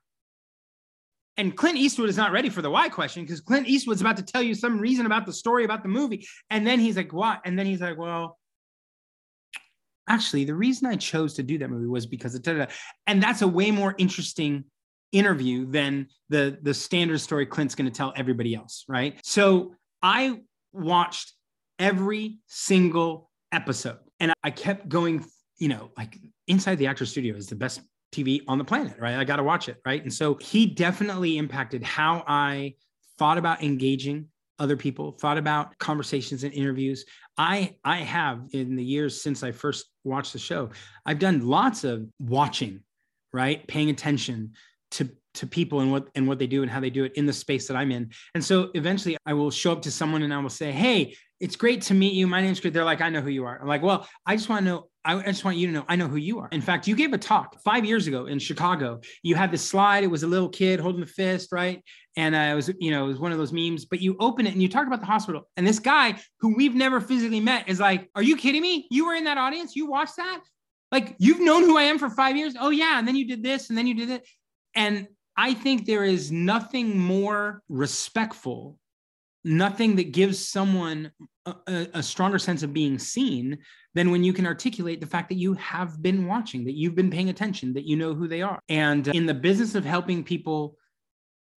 [1.37, 4.23] and clint eastwood is not ready for the why question because clint eastwood's about to
[4.23, 7.41] tell you some reason about the story about the movie and then he's like what
[7.45, 8.37] and then he's like well
[10.09, 12.71] actually the reason i chose to do that movie was because of da-da-da.
[13.07, 14.63] and that's a way more interesting
[15.11, 20.39] interview than the the standard story clint's going to tell everybody else right so i
[20.73, 21.33] watched
[21.79, 23.99] every single episode.
[24.19, 25.25] And I kept going,
[25.57, 26.17] you know, like
[26.47, 27.81] Inside the Actor Studio is the best
[28.13, 29.15] TV on the planet, right?
[29.15, 30.01] I got to watch it, right?
[30.01, 32.75] And so he definitely impacted how I
[33.17, 34.27] thought about engaging
[34.59, 37.05] other people, thought about conversations and interviews.
[37.37, 40.69] I I have in the years since I first watched the show,
[41.05, 42.81] I've done lots of watching,
[43.31, 43.65] right?
[43.67, 44.53] Paying attention
[44.91, 47.25] to to people and what and what they do and how they do it in
[47.25, 48.11] the space that I'm in.
[48.35, 51.55] And so eventually I will show up to someone and I will say, "Hey, it's
[51.55, 52.27] great to meet you.
[52.27, 52.73] My name's Chris.
[52.73, 53.59] They're like, I know who you are.
[53.59, 54.87] I'm like, well, I just want to know.
[55.05, 56.47] I just want you to know I know who you are.
[56.53, 59.01] In fact, you gave a talk five years ago in Chicago.
[59.21, 60.03] You had this slide.
[60.03, 61.83] It was a little kid holding the fist, right?
[62.15, 63.83] And uh, it was, you know, it was one of those memes.
[63.83, 65.49] But you open it and you talk about the hospital.
[65.57, 68.87] And this guy who we've never physically met is like, "Are you kidding me?
[68.89, 69.75] You were in that audience.
[69.75, 70.41] You watched that?
[70.93, 72.53] Like, you've known who I am for five years?
[72.57, 72.97] Oh yeah.
[72.97, 74.25] And then you did this, and then you did it.
[74.75, 78.77] And I think there is nothing more respectful
[79.43, 81.11] nothing that gives someone
[81.45, 83.57] a, a, stronger sense of being seen
[83.93, 87.11] than when you can articulate the fact that you have been watching, that you've been
[87.11, 88.59] paying attention, that you know who they are.
[88.69, 90.77] And in the business of helping people,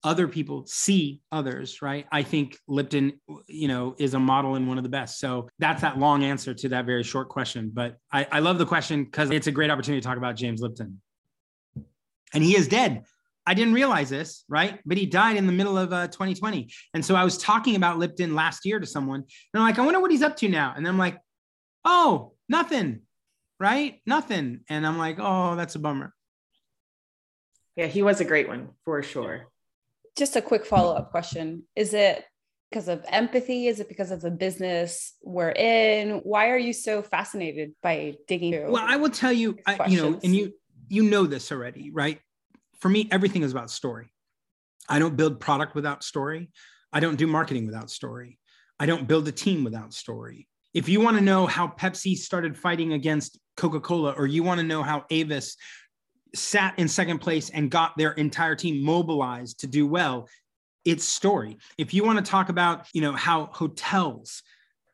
[0.02, 2.06] other people see others, right?
[2.12, 5.18] I think Lipton, you know, is a model and one of the best.
[5.18, 7.70] So that's that long answer to that very short question.
[7.72, 10.60] But I, I love the question because it's a great opportunity to talk about James
[10.60, 11.00] Lipton.
[12.34, 13.04] And he is dead.
[13.46, 14.80] I didn't realize this, right?
[14.84, 16.68] But he died in the middle of uh, 2020.
[16.94, 19.82] And so I was talking about Lipton last year to someone, and I'm like, I
[19.82, 20.74] wonder what he's up to now.
[20.76, 21.18] And I'm like,
[21.84, 23.02] oh, nothing,
[23.60, 24.00] right?
[24.04, 24.60] Nothing.
[24.68, 26.12] And I'm like, oh, that's a bummer.
[27.76, 29.48] Yeah, he was a great one for sure.
[30.16, 32.24] Just a quick follow up question Is it
[32.70, 33.68] because of empathy?
[33.68, 36.20] Is it because of the business we're in?
[36.24, 38.70] Why are you so fascinated by digging?
[38.70, 40.54] Well, I will tell you, I, you know, and you
[40.88, 42.20] you know this already, right?
[42.86, 44.12] For me, everything is about story.
[44.88, 46.50] I don't build product without story.
[46.92, 48.38] I don't do marketing without story.
[48.78, 50.46] I don't build a team without story.
[50.72, 54.60] If you want to know how Pepsi started fighting against Coca Cola, or you want
[54.60, 55.56] to know how Avis
[56.32, 60.28] sat in second place and got their entire team mobilized to do well,
[60.84, 61.58] it's story.
[61.76, 64.44] If you want to talk about, you know, how hotels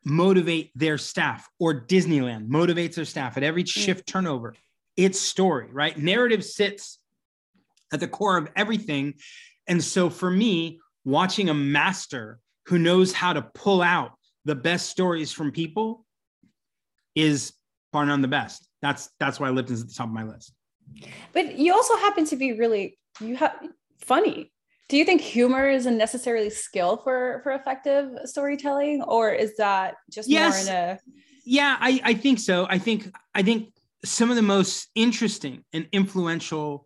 [0.03, 3.69] motivate their staff or Disneyland motivates their staff at every mm.
[3.69, 4.55] shift turnover,
[4.97, 5.95] it's story, right?
[5.95, 6.97] Narrative sits
[7.93, 9.13] at the core of everything.
[9.67, 14.13] And so for me, watching a master who knows how to pull out
[14.45, 16.05] the best stories from people
[17.15, 17.53] is
[17.91, 18.67] bar none the best.
[18.81, 20.53] That's that's why Lipton's at the top of my list.
[21.31, 23.55] But you also happen to be really you have
[23.99, 24.51] funny.
[24.89, 29.95] Do you think humor is a necessarily skill for for effective storytelling, or is that
[30.11, 30.65] just yes.
[30.65, 30.99] more in a?
[31.45, 32.67] Yeah, I I think so.
[32.69, 36.85] I think I think some of the most interesting and influential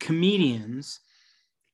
[0.00, 1.00] comedians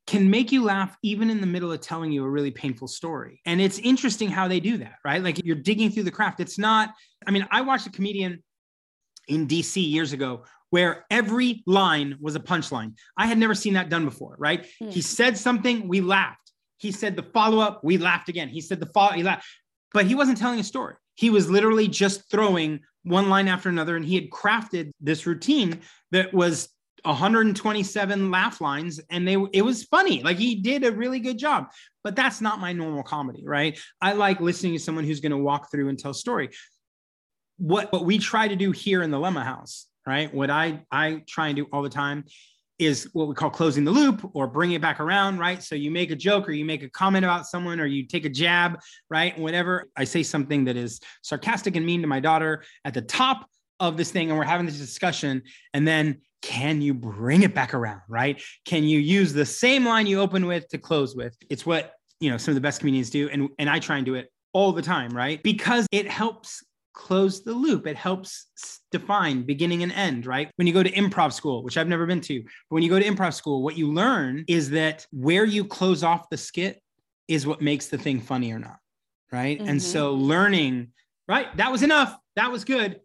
[0.07, 3.41] can make you laugh even in the middle of telling you a really painful story.
[3.47, 5.23] And it's interesting how they do that, right?
[5.23, 6.41] Like you're digging through the craft.
[6.41, 6.93] It's not,
[7.27, 8.43] I mean, I watched a comedian
[9.29, 12.95] in DC years ago where every line was a punchline.
[13.17, 14.67] I had never seen that done before, right?
[14.81, 14.89] Hmm.
[14.89, 16.51] He said something, we laughed.
[16.79, 18.49] He said the follow up, we laughed again.
[18.49, 19.47] He said the follow, he laughed.
[19.93, 20.95] But he wasn't telling a story.
[21.15, 23.97] He was literally just throwing one line after another.
[23.97, 25.81] And he had crafted this routine
[26.11, 26.69] that was
[27.05, 31.67] 127 laugh lines and they it was funny like he did a really good job
[32.05, 35.39] but that's not my normal comedy right i like listening to someone who's going to
[35.39, 36.49] walk through and tell story
[37.59, 41.23] what what we try to do here in the Lema house right what i i
[41.27, 42.25] try and do all the time
[42.79, 45.63] is what we call closing the loop or bring it back around, right?
[45.63, 48.25] So you make a joke or you make a comment about someone or you take
[48.25, 49.39] a jab, right?
[49.39, 49.89] Whatever.
[49.97, 53.47] I say something that is sarcastic and mean to my daughter at the top
[53.79, 55.43] of this thing and we're having this discussion
[55.75, 58.43] and then can you bring it back around right?
[58.67, 61.37] Can you use the same line you open with to close with?
[61.49, 64.07] It's what you know some of the best comedians do and and i try and
[64.07, 65.43] do it all the time right?
[65.43, 66.63] Because it helps
[66.95, 67.87] close the loop.
[67.87, 68.49] It helps
[68.91, 70.51] define beginning and end right?
[70.57, 72.99] When you go to improv school which i've never been to but when you go
[72.99, 76.83] to improv school what you learn is that where you close off the skit
[77.29, 78.79] is what makes the thing funny or not
[79.31, 79.59] right?
[79.59, 79.69] Mm-hmm.
[79.69, 80.89] and so learning
[81.29, 81.57] right?
[81.57, 82.17] That was enough.
[82.37, 83.01] That was good.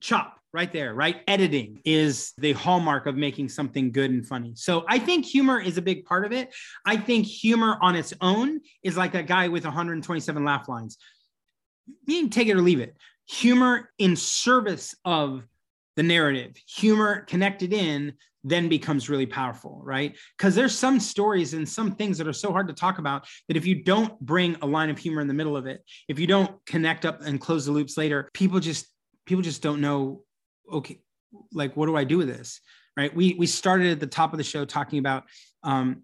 [0.00, 1.22] Chop right there, right?
[1.28, 4.52] Editing is the hallmark of making something good and funny.
[4.56, 6.52] So I think humor is a big part of it.
[6.84, 10.98] I think humor on its own is like that guy with 127 laugh lines.
[12.06, 12.96] You can take it or leave it.
[13.26, 15.46] Humor in service of
[15.96, 20.16] the narrative, humor connected in, then becomes really powerful, right?
[20.36, 23.56] Because there's some stories and some things that are so hard to talk about that
[23.56, 26.26] if you don't bring a line of humor in the middle of it, if you
[26.26, 28.86] don't connect up and close the loops later, people just
[29.26, 30.22] people just don't know
[30.70, 31.00] okay
[31.52, 32.60] like what do i do with this
[32.96, 33.14] right?
[33.14, 35.24] We we started at the top of the show talking about
[35.62, 36.02] um,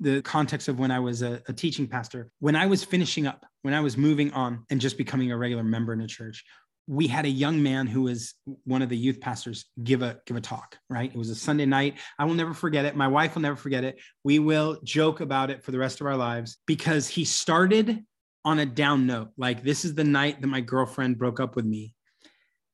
[0.00, 2.30] the context of when i was a, a teaching pastor.
[2.40, 5.62] When i was finishing up when i was moving on and just becoming a regular
[5.62, 6.44] member in a church
[6.88, 10.36] we had a young man who was one of the youth pastors give a give
[10.36, 11.10] a talk right?
[11.10, 11.98] It was a sunday night.
[12.18, 12.96] I will never forget it.
[12.96, 14.00] My wife will never forget it.
[14.24, 18.04] We will joke about it for the rest of our lives because he started
[18.44, 19.28] on a down note.
[19.36, 21.94] Like this is the night that my girlfriend broke up with me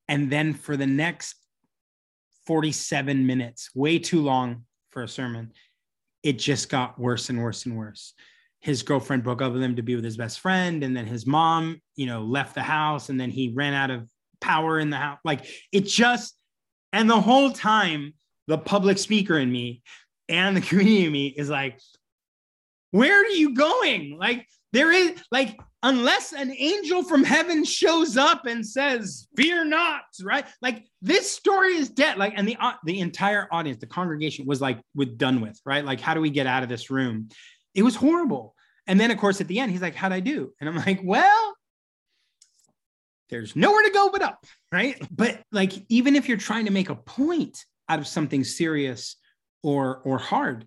[0.09, 1.37] and then for the next
[2.47, 5.53] 47 minutes, way too long for a sermon,
[6.23, 8.15] it just got worse and worse and worse.
[8.61, 10.83] His girlfriend broke up with him to be with his best friend.
[10.83, 14.09] And then his mom, you know, left the house and then he ran out of
[14.41, 15.19] power in the house.
[15.25, 16.35] Like it just,
[16.93, 18.15] and the whole time,
[18.47, 19.83] the public speaker in me
[20.29, 21.79] and the community in me is like,
[22.91, 24.17] where are you going?
[24.19, 30.03] Like, there is like unless an angel from heaven shows up and says, "Fear not,"
[30.23, 30.47] right?
[30.61, 32.19] Like this story is dead.
[32.19, 35.85] Like, and the uh, the entire audience, the congregation was like, "With done with," right?
[35.85, 37.29] Like, how do we get out of this room?
[37.75, 38.55] It was horrible.
[38.87, 41.01] And then, of course, at the end, he's like, "How'd I do?" And I'm like,
[41.03, 41.55] "Well."
[43.31, 44.97] There's nowhere to go but up, right?
[45.11, 49.17] But like, even if you're trying to make a point out of something serious
[49.63, 50.67] or or hard,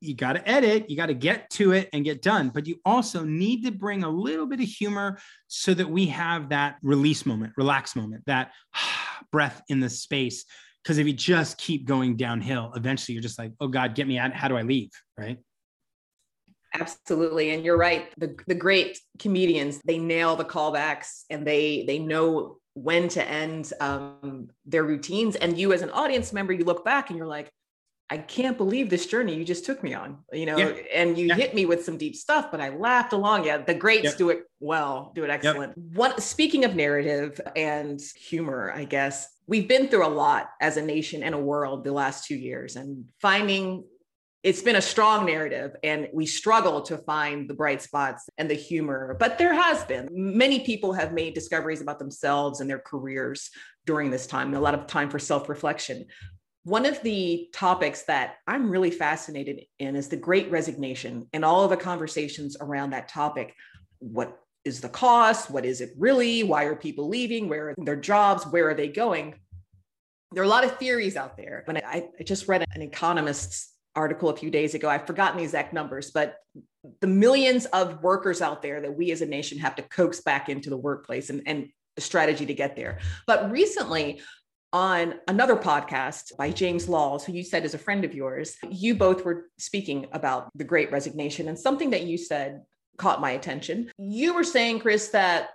[0.00, 2.76] you got to edit, you got to get to it and get done, but you
[2.84, 7.26] also need to bring a little bit of humor so that we have that release
[7.26, 8.52] moment, relax moment, that
[9.32, 10.44] breath in the space.
[10.82, 14.18] Because if you just keep going downhill, eventually you're just like, oh God, get me
[14.18, 14.32] out.
[14.32, 14.90] How do I leave?
[15.18, 15.38] Right.
[16.72, 17.50] Absolutely.
[17.50, 18.08] And you're right.
[18.16, 23.72] The, the great comedians, they nail the callbacks and they they know when to end
[23.80, 25.36] um, their routines.
[25.36, 27.50] And you as an audience member, you look back and you're like,
[28.12, 30.72] I can't believe this journey you just took me on, you know, yeah.
[30.92, 31.36] and you yeah.
[31.36, 33.44] hit me with some deep stuff, but I laughed along.
[33.44, 34.16] Yeah, the greats yep.
[34.16, 35.74] do it well, do it excellent.
[35.76, 35.96] Yep.
[35.96, 40.82] What speaking of narrative and humor, I guess we've been through a lot as a
[40.82, 43.84] nation and a world the last two years, and finding
[44.42, 48.54] it's been a strong narrative and we struggle to find the bright spots and the
[48.54, 53.50] humor but there has been many people have made discoveries about themselves and their careers
[53.84, 56.06] during this time a lot of time for self-reflection
[56.70, 61.64] one of the topics that i'm really fascinated in is the great resignation and all
[61.64, 63.54] of the conversations around that topic
[63.98, 67.96] what is the cost what is it really why are people leaving where are their
[67.96, 69.34] jobs where are they going
[70.32, 71.62] there are a lot of theories out there.
[71.64, 74.88] When I, I just read an economist's article a few days ago.
[74.88, 76.36] I've forgotten the exact numbers, but
[77.00, 80.48] the millions of workers out there that we as a nation have to coax back
[80.48, 83.00] into the workplace and, and strategy to get there.
[83.26, 84.20] But recently,
[84.72, 88.94] on another podcast by James Laws, who you said is a friend of yours, you
[88.94, 91.48] both were speaking about the great resignation.
[91.48, 92.62] And something that you said
[92.96, 93.90] caught my attention.
[93.98, 95.50] You were saying, Chris, that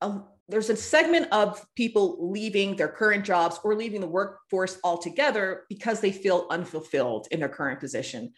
[0.00, 5.64] a, there's a segment of people leaving their current jobs or leaving the workforce altogether
[5.68, 8.32] because they feel unfulfilled in their current position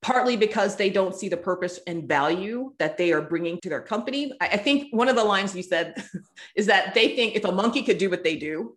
[0.00, 3.80] partly because they don't see the purpose and value that they are bringing to their
[3.80, 5.94] company i think one of the lines you said
[6.56, 8.74] is that they think if a monkey could do what they do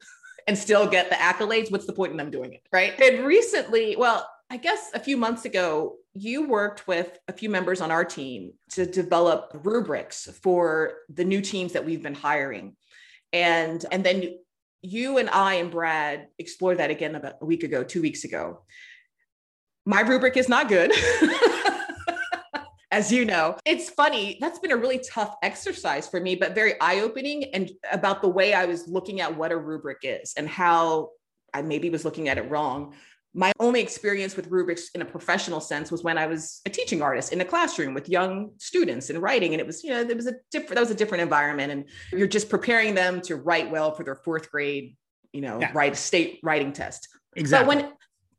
[0.48, 3.96] and still get the accolades what's the point in them doing it right and recently
[3.96, 8.06] well I guess a few months ago, you worked with a few members on our
[8.06, 12.76] team to develop rubrics for the new teams that we've been hiring.
[13.34, 14.38] And, and then
[14.82, 18.62] you and I and Brad explored that again about a week ago, two weeks ago.
[19.86, 20.92] My rubric is not good.
[22.96, 23.58] as you know.
[23.66, 24.38] It's funny.
[24.40, 28.30] That's been a really tough exercise for me, but very eye opening and about the
[28.30, 31.10] way I was looking at what a rubric is and how
[31.54, 32.94] I maybe was looking at it wrong
[33.38, 37.02] my only experience with rubrics in a professional sense was when I was a teaching
[37.02, 39.54] artist in a classroom with young students and writing.
[39.54, 41.70] And it was, you know, it was a different, that was a different environment.
[41.74, 41.86] And
[42.18, 44.96] you're just preparing them to write well for their fourth grade,
[45.34, 45.72] you know, yeah.
[45.74, 47.10] write state writing test.
[47.36, 47.76] Exactly.
[47.76, 47.94] But when,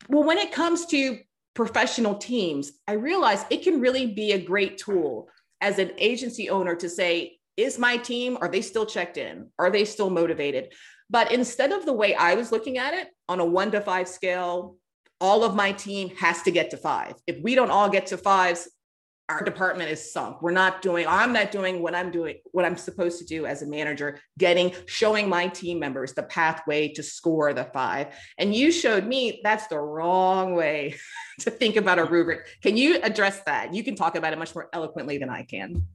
[0.09, 1.19] well, when it comes to
[1.57, 5.29] professional teams, I realize it can really be a great tool
[5.61, 9.49] as an agency owner to say, is my team, are they still checked in?
[9.59, 10.75] Are they still motivated?
[11.09, 14.07] But instead of the way I was looking at it on a one to five
[14.07, 14.77] scale,
[15.19, 17.14] all of my team has to get to five.
[17.27, 18.69] If we don't all get to fives,
[19.28, 20.40] our department is sunk.
[20.40, 23.62] We're not doing, I'm not doing what I'm doing, what I'm supposed to do as
[23.62, 28.14] a manager, getting, showing my team members the pathway to score the five.
[28.38, 30.94] And you showed me that's the wrong way
[31.40, 32.46] to think about a rubric.
[32.62, 33.74] Can you address that?
[33.74, 35.86] You can talk about it much more eloquently than I can.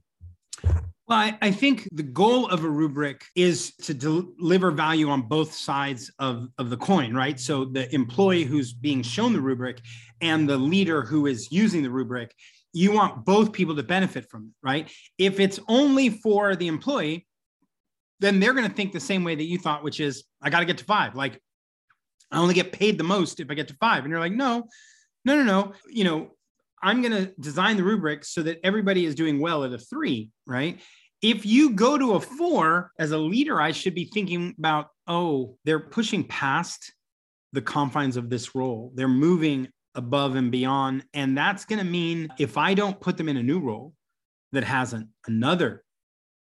[1.08, 5.52] Well, I, I, think the goal of a rubric is to deliver value on both
[5.52, 7.38] sides of, of the coin, right?
[7.40, 9.80] So the employee who's being shown the rubric
[10.20, 12.32] and the leader who is using the rubric,
[12.72, 14.90] you want both people to benefit from it, right?
[15.18, 17.26] If it's only for the employee,
[18.20, 20.60] then they're going to think the same way that you thought, which is, I got
[20.60, 21.14] to get to five.
[21.14, 21.40] Like,
[22.30, 24.04] I only get paid the most if I get to five.
[24.04, 24.68] And you're like, no,
[25.24, 25.72] no, no, no.
[25.88, 26.30] You know,
[26.82, 30.30] I'm going to design the rubric so that everybody is doing well at a three,
[30.46, 30.80] right?
[31.22, 35.56] if you go to a four as a leader, I should be thinking about, oh,
[35.64, 36.92] they're pushing past
[37.52, 38.92] the confines of this role.
[38.94, 41.04] They're moving above and beyond.
[41.14, 43.94] And that's going to mean if I don't put them in a new role
[44.52, 45.84] that has an, another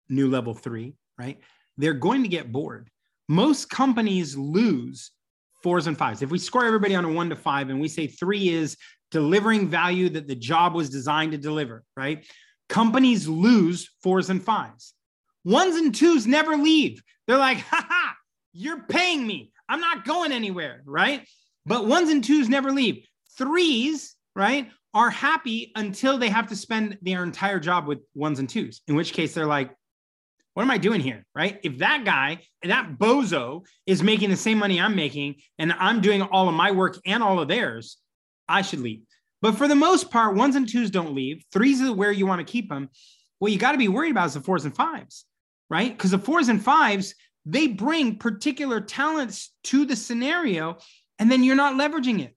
[0.10, 1.40] new level three, right?
[1.78, 2.90] They're going to get bored.
[3.28, 5.12] Most companies lose
[5.64, 6.22] fours and fives.
[6.22, 8.78] If we score everybody on a one to five and we say three is
[9.12, 12.26] delivering value that the job was designed to deliver, right?
[12.70, 14.94] companies lose fours and fives.
[15.44, 17.02] Ones and twos never leave.
[17.26, 18.16] They're like, ha ha,
[18.54, 19.52] you're paying me.
[19.70, 21.26] I'm not going anywhere, right?
[21.66, 23.06] But ones and twos never leave.
[23.38, 28.50] Threes, right, are happy until they have to spend their entire job with ones and
[28.50, 29.72] twos, in which case they're like,
[30.54, 31.24] what am I doing here?
[31.36, 31.60] Right.
[31.64, 36.24] If that guy, that bozo is making the same money I'm making and I'm doing
[36.24, 37.98] all of my work and all of theirs,
[38.50, 39.02] I should leave.
[39.42, 41.44] But for the most part, ones and twos don't leave.
[41.54, 42.90] Threes are where you want to keep them.
[43.38, 45.26] What you got to be worried about is the fours and fives,
[45.70, 45.96] right?
[45.96, 47.14] Because the fours and fives,
[47.46, 50.78] they bring particular talents to the scenario,
[51.20, 52.36] and then you're not leveraging it.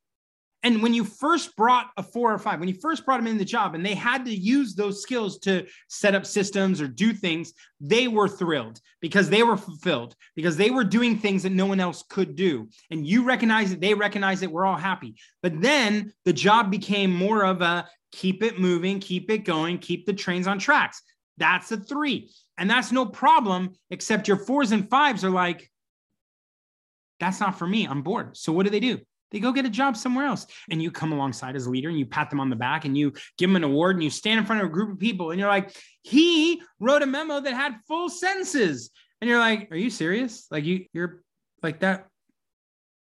[0.62, 3.38] And when you first brought a four or five, when you first brought them in
[3.38, 7.14] the job and they had to use those skills to set up systems or do
[7.14, 11.64] things, they were thrilled because they were fulfilled, because they were doing things that no
[11.64, 12.68] one else could do.
[12.90, 15.14] And you recognize it, they recognize it, we're all happy.
[15.42, 20.04] But then the job became more of a keep it moving, keep it going, keep
[20.04, 21.00] the trains on tracks.
[21.38, 22.30] That's a three.
[22.58, 25.70] And that's no problem, except your fours and fives are like,
[27.18, 27.86] that's not for me.
[27.86, 28.36] I'm bored.
[28.36, 28.98] So what do they do?
[29.30, 30.46] They go get a job somewhere else.
[30.70, 32.96] And you come alongside as a leader and you pat them on the back and
[32.96, 35.30] you give them an award and you stand in front of a group of people
[35.30, 38.90] and you're like, he wrote a memo that had full sentences.
[39.20, 40.46] And you're like, are you serious?
[40.50, 41.22] Like you, you're
[41.62, 42.06] like that.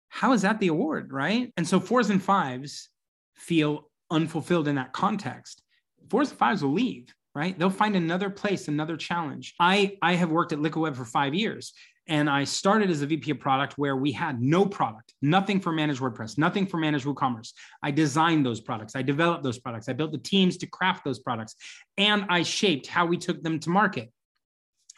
[0.09, 1.11] How is that the award?
[1.11, 1.51] Right.
[1.57, 2.89] And so fours and fives
[3.35, 5.63] feel unfulfilled in that context,
[6.09, 7.57] fours and fives will leave, right?
[7.57, 9.55] They'll find another place, another challenge.
[9.59, 11.73] I, I have worked at Liquid Web for five years.
[12.07, 15.71] And I started as a VP of product where we had no product, nothing for
[15.71, 17.53] managed WordPress, nothing for managed WooCommerce.
[17.81, 21.19] I designed those products, I developed those products, I built the teams to craft those
[21.19, 21.55] products,
[21.97, 24.11] and I shaped how we took them to market.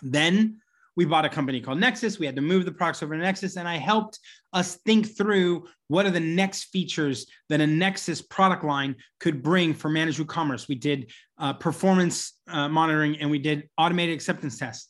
[0.01, 0.57] Then
[0.95, 2.19] we bought a company called Nexcess.
[2.19, 4.19] We had to move the products over to Nexcess, and I helped
[4.53, 9.73] us think through what are the next features that a Nexcess product line could bring
[9.73, 10.67] for managed WooCommerce.
[10.67, 14.89] We did uh, performance uh, monitoring and we did automated acceptance tests.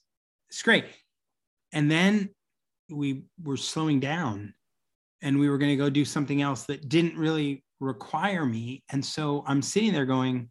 [0.50, 0.86] It's great.
[1.76, 2.30] And then
[2.90, 4.56] we were slowing down
[5.22, 8.84] and we were going to go do something else that didn't really require me.
[8.92, 10.50] And so I'm sitting there going,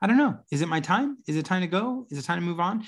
[0.00, 0.38] I don't know.
[0.52, 1.18] Is it my time?
[1.26, 2.06] Is it time to go?
[2.10, 2.84] Is it time to move on?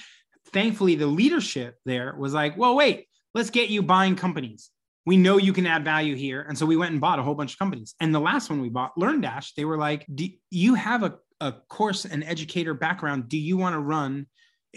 [0.52, 4.70] thankfully the leadership there was like, well, wait, let's get you buying companies.
[5.06, 6.42] We know you can add value here.
[6.42, 7.94] And so we went and bought a whole bunch of companies.
[8.00, 11.52] And the last one we bought, LearnDash, they were like, do you have a, a
[11.68, 13.28] course and educator background?
[13.28, 14.26] Do you want to run?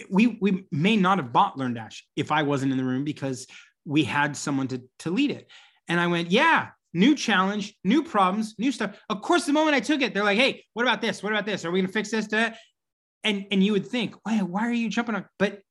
[0.10, 3.48] We, we may not have bought LearnDash if I wasn't in the room because
[3.86, 5.50] we had someone to, to lead it.
[5.88, 8.98] And I went, yeah, new challenge, new problems, new stuff.
[9.10, 11.22] Of course, the moment I took it, they're like, hey, what about this?
[11.22, 11.66] What about this?
[11.66, 12.28] Are we to fix this?
[13.24, 15.26] and and you would think, why, why are you jumping on?
[15.39, 15.62] But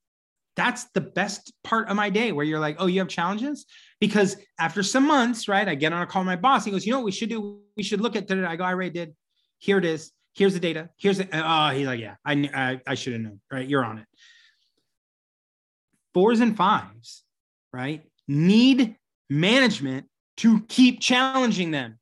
[0.57, 3.64] that's the best part of my day where you're like, oh, you have challenges?
[4.01, 6.64] Because after some months, right, I get on a call with my boss.
[6.64, 7.61] He goes, you know what we should do?
[7.77, 8.45] We should look at that.
[8.45, 9.14] I go, I already did.
[9.59, 10.12] Here it is.
[10.35, 10.91] Here's the data.
[10.97, 13.68] Here's the, Oh, he's like, yeah, I, I, I should have known, right?
[13.68, 14.07] You're on it.
[16.14, 17.22] Fours and fives,
[17.72, 18.97] right, need
[19.30, 20.07] management
[20.39, 21.99] to keep challenging them.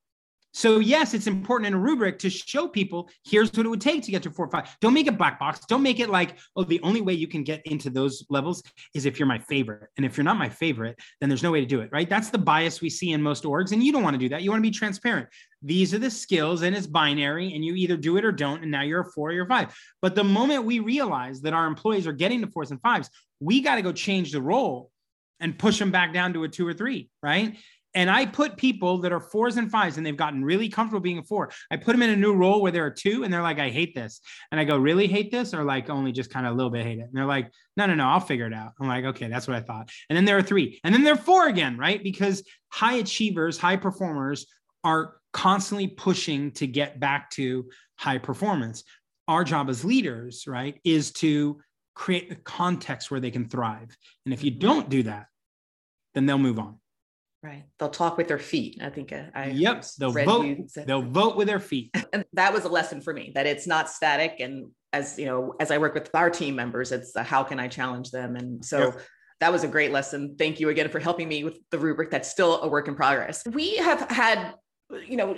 [0.53, 4.03] So yes, it's important in a rubric to show people here's what it would take
[4.03, 4.77] to get to four or five.
[4.81, 5.61] Don't make it black box.
[5.69, 8.63] Don't make it like, oh, the only way you can get into those levels
[8.95, 9.89] is if you're my favorite.
[9.97, 12.09] And if you're not my favorite, then there's no way to do it, right?
[12.09, 13.73] That's the bias we see in most orgs.
[13.73, 14.43] And you don't want to do that.
[14.43, 15.29] You want to be transparent.
[15.63, 18.63] These are the skills and it's binary, and you either do it or don't.
[18.63, 19.77] And now you're a four or you're five.
[20.03, 23.61] But the moment we realize that our employees are getting to fours and fives, we
[23.61, 24.91] got to go change the role
[25.39, 27.57] and push them back down to a two or three, right?
[27.95, 31.19] And I put people that are fours and fives and they've gotten really comfortable being
[31.19, 31.51] a four.
[31.71, 33.69] I put them in a new role where they're a two and they're like, I
[33.71, 34.21] hate this.
[34.53, 35.53] And I go, really hate this?
[35.55, 37.03] Or like only just kind of a little bit hate it.
[37.03, 38.73] And they're like, no, no, no, I'll figure it out.
[38.81, 39.91] I'm like, okay, that's what I thought.
[40.09, 40.81] And then there are three.
[40.85, 42.03] And then they're four again, right?
[42.03, 44.47] Because high achievers, high performers
[44.85, 47.69] are constantly pushing to get back to
[47.99, 48.85] high performance.
[49.29, 51.61] Our job as leaders, right, is to
[51.95, 53.97] create a context where they can thrive.
[54.25, 54.61] And if you mm-hmm.
[54.61, 55.27] don't do that,
[56.15, 56.77] then they'll move on.
[57.43, 57.65] Right.
[57.79, 58.79] They'll talk with their feet.
[58.83, 59.85] I think uh, I Yep.
[59.99, 60.59] They'll vote.
[60.87, 61.91] They'll vote with their feet.
[62.13, 64.37] And that was a lesson for me that it's not static.
[64.41, 67.69] And as you know, as I work with our team members, it's how can I
[67.69, 68.37] challenge them?
[68.37, 69.01] And so yep.
[69.39, 70.35] that was a great lesson.
[70.37, 72.11] Thank you again for helping me with the rubric.
[72.11, 73.45] That's still a work in progress.
[73.47, 74.55] We have had,
[75.07, 75.37] you know,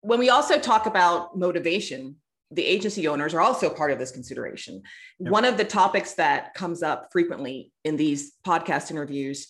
[0.00, 2.16] when we also talk about motivation,
[2.50, 4.82] the agency owners are also part of this consideration.
[5.20, 5.30] Yep.
[5.30, 9.46] One of the topics that comes up frequently in these podcast interviews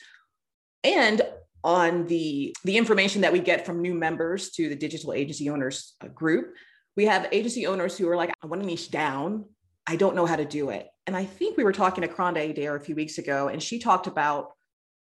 [0.85, 1.23] and
[1.65, 5.95] on the the information that we get from new members to the digital agency owners
[6.03, 6.55] uh, group
[6.97, 9.45] we have agency owners who are like i want to niche down.
[9.85, 10.89] I don't know how to do it.
[11.07, 13.79] And i think we were talking to Kronda Adair a few weeks ago and she
[13.79, 14.53] talked about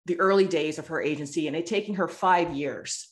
[0.05, 3.07] the early days of her agency and it taking her five years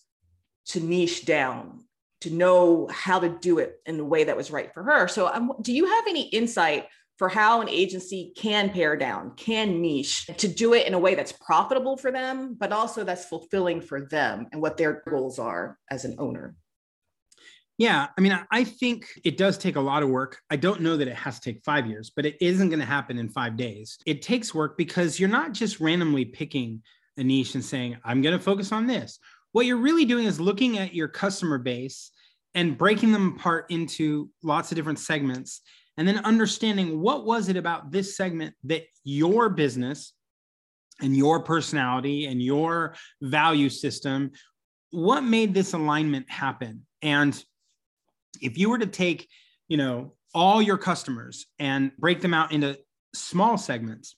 [0.67, 1.83] to niche down
[2.21, 5.09] to know how to do it in the way that was right for her.
[5.09, 6.87] So um, do you have any insight
[7.17, 11.15] for how an agency can pare down, can niche to do it in a way
[11.15, 15.77] that's profitable for them, but also that's fulfilling for them and what their goals are
[15.91, 16.55] as an owner.
[17.77, 20.39] Yeah, I mean, I think it does take a lot of work.
[20.49, 22.85] I don't know that it has to take five years, but it isn't going to
[22.85, 23.97] happen in five days.
[24.05, 26.83] It takes work because you're not just randomly picking
[27.17, 29.17] a niche and saying, I'm going to focus on this.
[29.53, 32.11] What you're really doing is looking at your customer base
[32.53, 35.61] and breaking them apart into lots of different segments
[35.97, 40.13] and then understanding what was it about this segment that your business
[41.01, 44.31] and your personality and your value system
[44.91, 46.85] what made this alignment happen?
[47.01, 47.43] And
[48.41, 49.27] if you were to take
[49.67, 52.77] you know all your customers and break them out into
[53.13, 54.15] small segments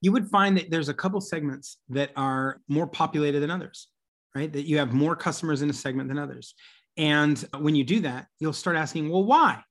[0.00, 3.88] you would find that there's a couple segments that are more populated than others
[4.34, 4.52] right?
[4.52, 6.54] That you have more customers in a segment than others.
[6.96, 9.62] And when you do that you'll start asking well why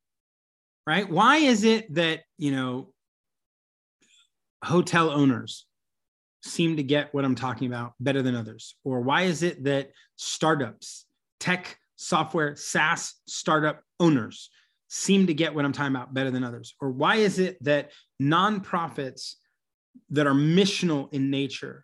[0.88, 1.08] right?
[1.08, 2.94] Why is it that, you know,
[4.64, 5.66] hotel owners
[6.44, 8.76] seem to get what I'm talking about better than others?
[8.86, 11.06] Or why is it that startups,
[11.42, 14.50] tech, software, SaaS startup owners
[14.88, 16.74] seem to get what I'm talking about better than others?
[16.80, 19.34] Or why is it that nonprofits
[20.12, 21.84] that are missional in nature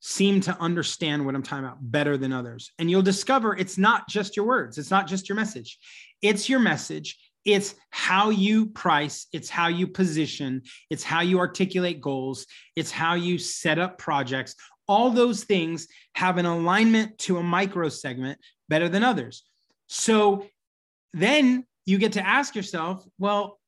[0.00, 2.72] seem to understand what I'm talking about better than others.
[2.78, 5.78] And you'll discover it's not just your words, it's not just your message,
[6.22, 7.18] it's your message.
[7.44, 13.14] It's how you price, it's how you position, it's how you articulate goals, it's how
[13.14, 14.54] you set up projects.
[14.86, 18.38] All those things have an alignment to a micro segment
[18.68, 19.44] better than others.
[19.88, 20.46] So
[21.12, 23.58] then you get to ask yourself, well,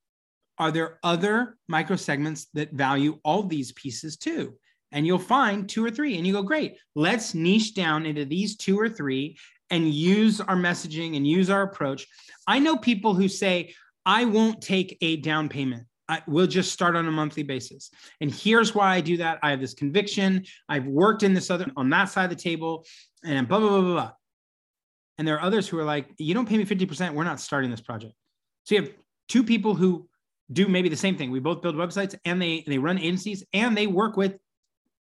[0.59, 4.55] are there other micro segments that value all these pieces too?
[4.93, 8.57] And you'll find two or three, and you go, great, let's niche down into these
[8.57, 9.39] two or three
[9.73, 12.07] and use our messaging and use our approach.
[12.47, 13.75] I know people who say,
[14.07, 15.85] I won't take a down payment.
[16.09, 17.91] I, we'll just start on a monthly basis.
[18.20, 19.39] And here's why I do that.
[19.43, 20.45] I have this conviction.
[20.68, 22.85] I've worked in this other on that side of the table,
[23.25, 24.12] and blah, blah, blah, blah, blah.
[25.18, 27.70] And there are others who are like, you don't pay me 50%, we're not starting
[27.70, 28.14] this project.
[28.64, 28.91] So you have
[29.29, 30.09] two people who
[30.53, 31.31] do maybe the same thing.
[31.31, 34.37] We both build websites and they they run agencies and they work with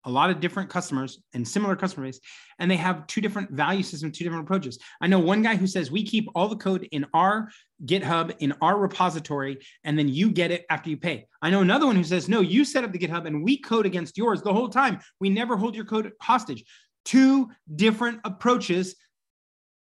[0.07, 2.19] a lot of different customers and similar customer base,
[2.59, 4.79] and they have two different value systems, two different approaches.
[5.01, 7.49] I know one guy who says we keep all the code in our
[7.85, 11.27] GitHub in our repository, and then you get it after you pay.
[11.41, 13.85] I know another one who says no, you set up the GitHub and we code
[13.85, 14.99] against yours the whole time.
[15.19, 16.63] We never hold your code hostage.
[17.03, 18.95] Two different approaches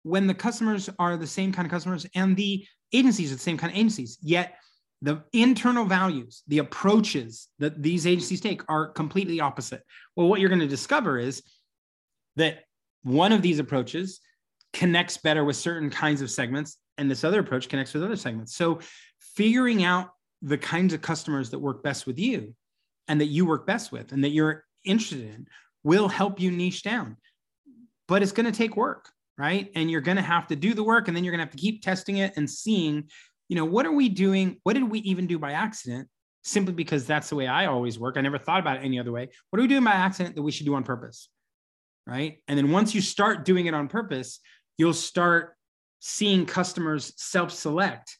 [0.04, 3.58] when the customers are the same kind of customers and the agencies are the same
[3.58, 4.18] kind of agencies.
[4.22, 4.56] Yet
[5.02, 9.84] the internal values, the approaches that these agencies take are completely opposite.
[10.16, 11.42] Well, what you're going to discover is
[12.36, 12.64] that
[13.04, 14.20] one of these approaches
[14.74, 18.56] connects better with certain kinds of segments, and this other approach connects with other segments.
[18.56, 18.80] So,
[19.36, 20.10] figuring out
[20.42, 22.54] the kinds of customers that work best with you
[23.08, 25.48] and that you work best with and that you're interested in
[25.84, 27.18] will help you niche down.
[28.08, 29.72] But it's going to take work, right?
[29.76, 31.56] And you're going to have to do the work and then you're going to have
[31.56, 33.10] to keep testing it and seeing
[33.50, 34.58] you know, what are we doing?
[34.64, 36.08] What did we even do by accident?
[36.44, 38.16] Simply because that's the way I always work.
[38.16, 39.28] I never thought about it any other way.
[39.50, 41.30] What are we doing by accident that we should do on purpose?
[42.08, 42.42] Right.
[42.48, 44.40] And then once you start doing it on purpose,
[44.78, 45.56] you'll start
[46.00, 48.18] seeing customers self select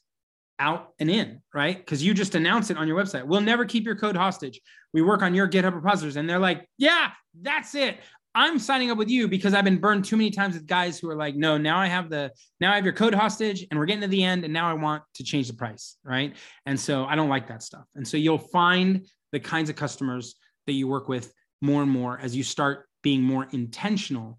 [0.58, 1.76] out and in, right?
[1.76, 3.24] Because you just announce it on your website.
[3.24, 4.60] We'll never keep your code hostage.
[4.92, 6.16] We work on your GitHub repositories.
[6.16, 7.10] And they're like, yeah,
[7.40, 7.98] that's it.
[8.34, 11.10] I'm signing up with you because I've been burned too many times with guys who
[11.10, 13.86] are like, no, now I have the now I have your code hostage and we're
[13.86, 16.36] getting to the end and now I want to change the price, right?
[16.66, 17.84] And so I don't like that stuff.
[17.96, 22.18] And so you'll find the kinds of customers that you work with more and more
[22.20, 24.38] as you start being more intentional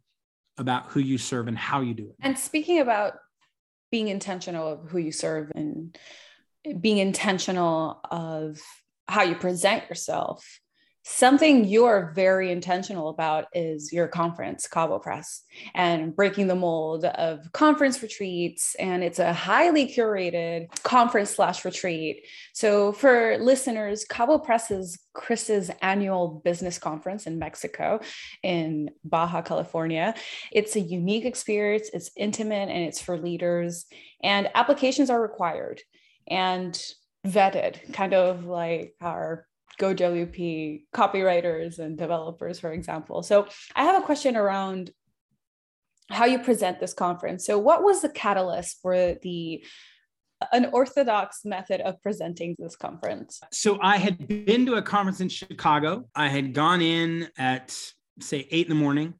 [0.58, 2.16] about who you serve and how you do it.
[2.22, 3.14] And speaking about
[3.92, 5.98] being intentional of who you serve and
[6.80, 8.60] being intentional of
[9.08, 10.62] how you present yourself
[11.04, 15.42] Something you're very intentional about is your conference, Cabo Press,
[15.74, 18.76] and breaking the mold of conference retreats.
[18.76, 22.28] And it's a highly curated conference slash retreat.
[22.54, 28.00] So, for listeners, Cabo Press is Chris's annual business conference in Mexico,
[28.44, 30.14] in Baja California.
[30.52, 33.88] It's a unique experience, it's intimate, and it's for leaders.
[34.22, 35.82] And applications are required
[36.28, 36.80] and
[37.26, 39.48] vetted, kind of like our
[39.82, 43.24] GoWP copywriters and developers, for example.
[43.24, 44.92] So I have a question around
[46.10, 47.46] how you present this conference.
[47.46, 49.64] So what was the catalyst for the
[50.40, 53.42] uh, unorthodox method of presenting this conference?
[53.52, 56.08] So I had been to a conference in Chicago.
[56.16, 57.76] I had gone in at
[58.20, 59.16] say eight in the morning,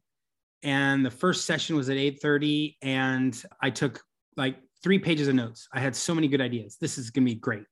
[0.64, 4.04] and the first session was at 8:30, and I took
[4.38, 5.68] like three pages of notes.
[5.74, 6.78] I had so many good ideas.
[6.80, 7.66] This is gonna be great.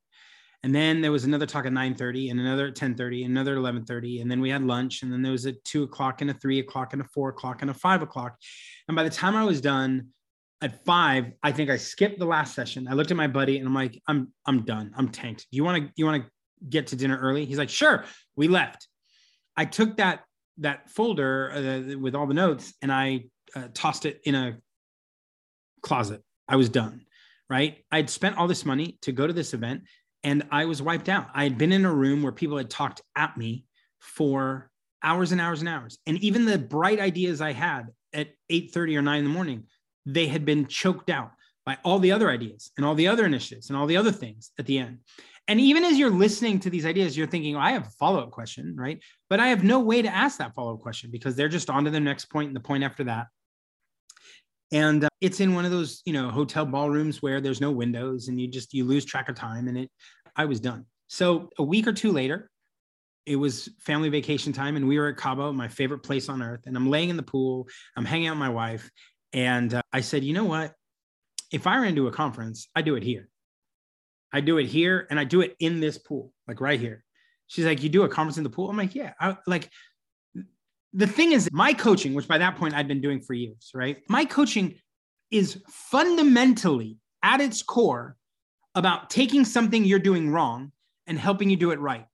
[0.63, 4.21] And then there was another talk at 9:30 and another at 10:30 and another 11:30.
[4.21, 5.03] And then we had lunch.
[5.03, 7.61] And then there was a two o'clock and a three o'clock and a four o'clock
[7.61, 8.37] and a five o'clock.
[8.87, 10.09] And by the time I was done
[10.61, 12.87] at five, I think I skipped the last session.
[12.89, 14.91] I looked at my buddy and I'm like, I'm I'm done.
[14.97, 15.47] I'm tanked.
[15.49, 16.29] Do you want to you want to
[16.69, 17.45] get to dinner early?
[17.45, 18.03] He's like, sure.
[18.35, 18.87] We left.
[19.55, 20.23] I took that
[20.57, 24.57] that folder uh, with all the notes and I uh, tossed it in a
[25.81, 26.21] closet.
[26.49, 27.05] I was done.
[27.49, 27.77] Right.
[27.91, 29.83] I'd spent all this money to go to this event
[30.23, 31.27] and I was wiped out.
[31.33, 33.65] I had been in a room where people had talked at me
[33.99, 34.69] for
[35.03, 35.97] hours and hours and hours.
[36.05, 39.65] And even the bright ideas I had at 8:30 or 9 in the morning,
[40.05, 41.31] they had been choked out
[41.65, 44.51] by all the other ideas and all the other initiatives and all the other things
[44.57, 44.99] at the end.
[45.47, 48.31] And even as you're listening to these ideas, you're thinking, oh, I have a follow-up
[48.31, 49.01] question, right?
[49.29, 51.91] But I have no way to ask that follow-up question because they're just on to
[51.91, 53.27] the next point and the point after that
[54.71, 58.27] and uh, it's in one of those you know hotel ballrooms where there's no windows
[58.27, 59.89] and you just you lose track of time and it
[60.35, 60.85] i was done.
[61.07, 62.49] So a week or two later
[63.25, 66.61] it was family vacation time and we were at cabo my favorite place on earth
[66.65, 68.89] and i'm laying in the pool i'm hanging out with my wife
[69.33, 70.73] and uh, i said you know what?
[71.51, 73.29] If i ran to a conference i do it here.
[74.31, 77.03] I do it here and i do it in this pool like right here.
[77.47, 78.69] She's like you do a conference in the pool?
[78.69, 79.13] I'm like yeah.
[79.19, 79.69] I, like
[80.93, 83.97] the thing is, my coaching, which by that point I'd been doing for years, right?
[84.09, 84.75] My coaching
[85.31, 88.15] is fundamentally at its core
[88.75, 90.71] about taking something you're doing wrong
[91.07, 92.05] and helping you do it right.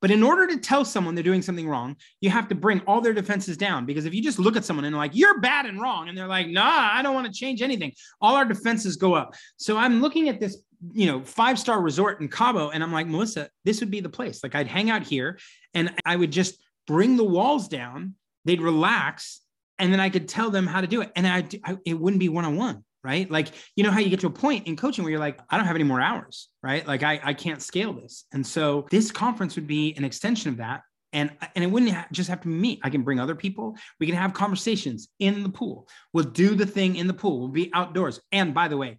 [0.00, 3.00] But in order to tell someone they're doing something wrong, you have to bring all
[3.00, 3.86] their defenses down.
[3.86, 6.26] Because if you just look at someone and like, you're bad and wrong, and they're
[6.26, 9.34] like, nah, I don't want to change anything, all our defenses go up.
[9.56, 10.58] So I'm looking at this,
[10.92, 14.08] you know, five star resort in Cabo, and I'm like, Melissa, this would be the
[14.08, 14.42] place.
[14.42, 15.38] Like I'd hang out here
[15.72, 18.14] and I would just bring the walls down,
[18.44, 19.40] they'd relax,
[19.78, 21.12] and then I could tell them how to do it.
[21.16, 23.30] And I, I it wouldn't be one on one right?
[23.30, 25.58] Like, you know how you get to a point in coaching where you're like, I
[25.58, 26.84] don't have any more hours, right?
[26.88, 28.24] Like, I, I can't scale this.
[28.32, 30.80] And so this conference would be an extension of that.
[31.12, 32.80] And, and it wouldn't ha- just have to be me.
[32.82, 33.76] I can bring other people.
[34.00, 35.86] We can have conversations in the pool.
[36.12, 37.40] We'll do the thing in the pool.
[37.40, 38.20] We'll be outdoors.
[38.32, 38.98] And by the way,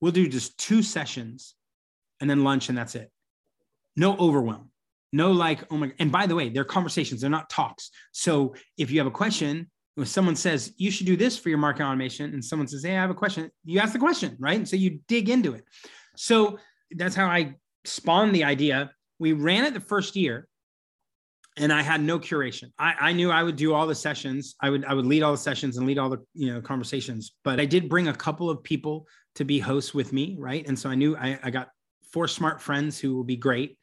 [0.00, 1.54] we'll do just two sessions
[2.20, 3.10] and then lunch, and that's it.
[3.96, 4.70] No overwhelm.
[5.12, 7.90] No, like, oh my, and by the way, they're conversations, they're not talks.
[8.12, 11.58] So if you have a question, when someone says you should do this for your
[11.58, 14.56] marketing automation and someone says hey i have a question you ask the question right?
[14.56, 15.64] And so you dig into it.
[16.16, 16.58] So
[16.92, 17.54] that's how i
[17.84, 18.90] spawned the idea.
[19.18, 20.48] We ran it the first year
[21.58, 22.70] and i had no curation.
[22.78, 24.54] I, I knew i would do all the sessions.
[24.60, 27.32] I would i would lead all the sessions and lead all the you know conversations
[27.44, 30.66] but i did bring a couple of people to be hosts with me right?
[30.66, 31.68] And so i knew i, I got
[32.12, 33.78] four smart friends who will be great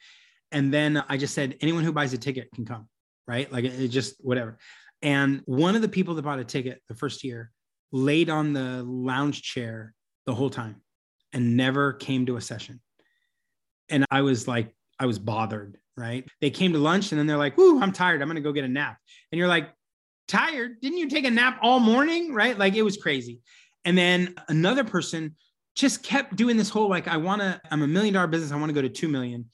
[0.51, 2.87] and then i just said anyone who buys a ticket can come
[3.27, 4.57] right like it, just whatever
[5.01, 7.51] and one of the people that bought a ticket the first year
[7.91, 9.93] laid on the lounge chair
[10.25, 10.81] the whole time
[11.33, 12.81] and never came to a session.
[13.89, 16.27] And I was like, I was bothered, right?
[16.41, 18.21] They came to lunch and then they're like, Whoo, I'm tired.
[18.21, 18.97] I'm going to go get a nap.
[19.31, 19.69] And you're like,
[20.27, 20.79] tired?
[20.81, 22.33] Didn't you take a nap all morning?
[22.33, 22.57] Right?
[22.57, 23.39] Like it was crazy.
[23.85, 25.35] And then another person
[25.75, 28.51] just kept doing this whole like, I want to, I'm a million dollar business.
[28.51, 29.45] I want to go to 2 million.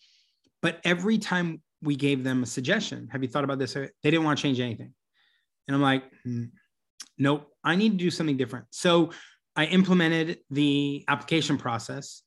[0.61, 3.73] But every time we gave them a suggestion, have you thought about this?
[3.73, 4.93] They didn't want to change anything.
[5.67, 6.45] And I'm like, hmm,
[7.17, 8.65] nope, I need to do something different.
[8.71, 9.11] So
[9.55, 12.23] I implemented the application process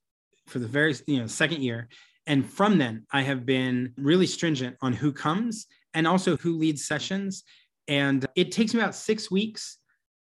[0.46, 1.88] for the very you know second year.
[2.26, 6.86] And from then, I have been really stringent on who comes and also who leads
[6.86, 7.44] sessions.
[7.86, 9.78] And it takes me about six weeks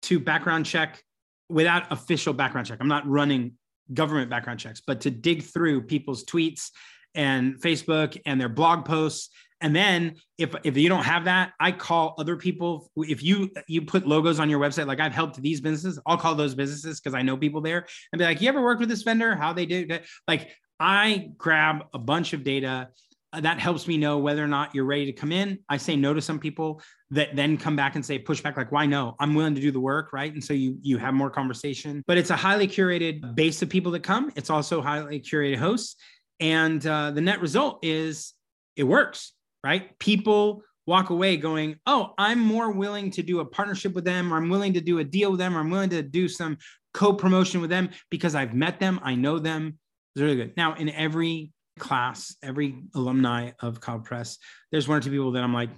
[0.02, 1.02] to background check
[1.48, 2.78] without official background check.
[2.80, 3.54] I'm not running
[3.92, 6.70] government background checks, but to dig through people's tweets
[7.14, 9.30] and Facebook and their blog posts
[9.60, 12.90] and then if if you don't have that, I call other people.
[12.96, 16.34] If you you put logos on your website, like I've helped these businesses, I'll call
[16.34, 19.02] those businesses because I know people there and be like, "You ever worked with this
[19.02, 19.34] vendor?
[19.34, 19.86] How they do?"
[20.28, 22.88] Like I grab a bunch of data
[23.32, 25.58] uh, that helps me know whether or not you're ready to come in.
[25.68, 26.80] I say no to some people
[27.10, 29.16] that then come back and say push back like why no?
[29.18, 30.32] I'm willing to do the work, right?
[30.32, 32.04] And so you you have more conversation.
[32.06, 34.30] But it's a highly curated base of people that come.
[34.36, 35.96] It's also highly curated hosts,
[36.40, 38.34] and uh, the net result is
[38.76, 39.32] it works
[39.64, 39.98] right?
[39.98, 44.36] People walk away going, oh, I'm more willing to do a partnership with them, or
[44.36, 46.58] I'm willing to do a deal with them, or I'm willing to do some
[46.94, 49.78] co promotion with them because I've met them, I know them.
[50.14, 50.54] It's really good.
[50.56, 54.38] Now, in every class, every alumni of Cabo Press,
[54.72, 55.70] there's one or two people that I'm like,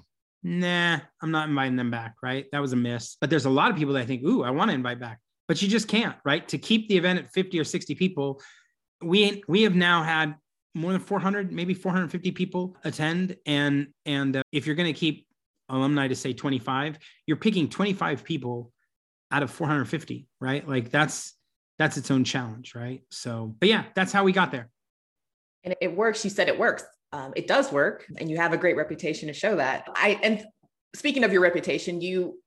[0.42, 2.46] nah, I'm not inviting them back, right?
[2.52, 3.16] That was a miss.
[3.20, 5.18] But there's a lot of people that I think, ooh, I want to invite back.
[5.48, 6.46] But you just can't, right?
[6.48, 8.40] To keep the event at 50 or 60 people,
[9.02, 10.36] we we have now had
[10.75, 13.37] more than 400 maybe 450 people attend.
[13.47, 15.27] And and uh, if you're going to keep
[15.68, 18.73] alumni to say 25 you're picking 25 people
[19.31, 20.66] out of 450 right?
[20.66, 21.35] Like that's
[21.79, 23.03] that's its own challenge right?
[23.11, 24.68] So but yeah that's how we got there.
[25.62, 26.25] And it works.
[26.25, 26.85] You said it works.
[27.12, 29.89] Um, it does work and you have a great reputation to show that.
[29.95, 30.45] I and
[30.95, 32.39] speaking of your reputation you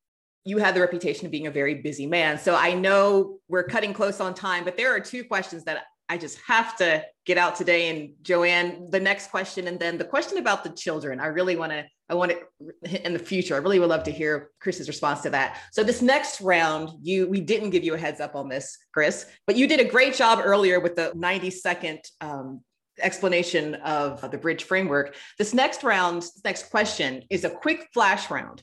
[0.45, 2.37] you have the reputation of being a very busy man.
[2.37, 6.17] So i know we're cutting close on time but there are two questions that I
[6.17, 7.89] just have to get out today.
[7.89, 11.19] And Joanne, the next question, and then the question about the children.
[11.19, 12.43] I really want to, I want it
[13.03, 13.55] in the future.
[13.55, 15.59] I really would love to hear Chris's response to that.
[15.71, 19.25] So this next round, you we didn't give you a heads up on this, Chris,
[19.47, 22.61] but you did a great job earlier with the 90 second um,
[23.01, 25.15] explanation of the bridge framework.
[25.39, 28.61] This next round, next question is a quick flash round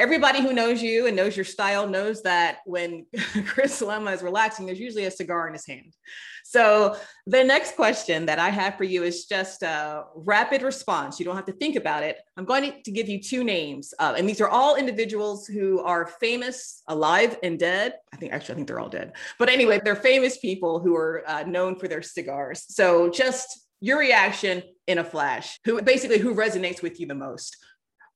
[0.00, 3.04] everybody who knows you and knows your style knows that when
[3.46, 5.94] Chris Lema is relaxing, there's usually a cigar in his hand.
[6.42, 6.96] So
[7.26, 11.20] the next question that I have for you is just a rapid response.
[11.20, 12.16] You don't have to think about it.
[12.36, 16.06] I'm going to give you two names, uh, and these are all individuals who are
[16.06, 17.94] famous, alive and dead.
[18.12, 21.22] I think actually I think they're all dead, but anyway, they're famous people who are
[21.28, 22.64] uh, known for their cigars.
[22.68, 25.58] So just your reaction in a flash.
[25.66, 27.56] Who basically who resonates with you the most?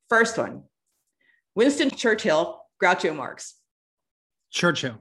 [0.09, 0.64] First one,
[1.55, 3.55] Winston Churchill, Groucho Marx.
[4.50, 4.96] Churchill.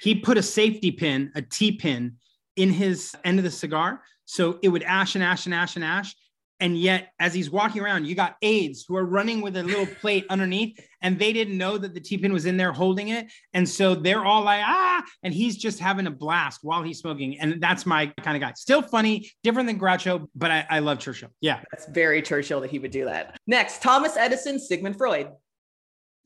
[0.00, 2.16] He put a safety pin, a T pin,
[2.56, 4.02] in his end of the cigar.
[4.24, 6.14] So it would ash and ash and ash and ash.
[6.58, 9.86] And yet, as he's walking around, you got aides who are running with a little
[10.00, 13.30] plate underneath, and they didn't know that the T pin was in there holding it.
[13.52, 17.38] And so they're all like, ah, and he's just having a blast while he's smoking.
[17.38, 18.54] And that's my kind of guy.
[18.54, 21.28] Still funny, different than Groucho, but I, I love Churchill.
[21.42, 21.60] Yeah.
[21.70, 23.36] That's very Churchill that he would do that.
[23.46, 25.28] Next, Thomas Edison, Sigmund Freud.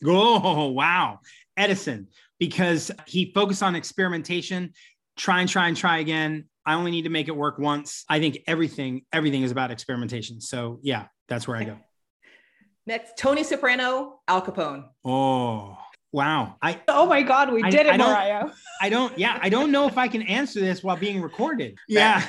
[0.07, 1.20] Oh, wow.
[1.57, 4.72] Edison, because he focused on experimentation,
[5.16, 6.44] try and try and try again.
[6.64, 8.05] I only need to make it work once.
[8.09, 10.40] I think everything, everything is about experimentation.
[10.40, 11.76] So yeah, that's where I go.
[12.86, 14.84] Next, Tony Soprano, Al Capone.
[15.05, 15.76] Oh,
[16.12, 16.57] wow.
[16.62, 18.48] I Oh my God, we I- did it, I don't- Mariah.
[18.80, 21.78] I don't, yeah, I don't know if I can answer this while being recorded.
[21.88, 22.22] Yeah.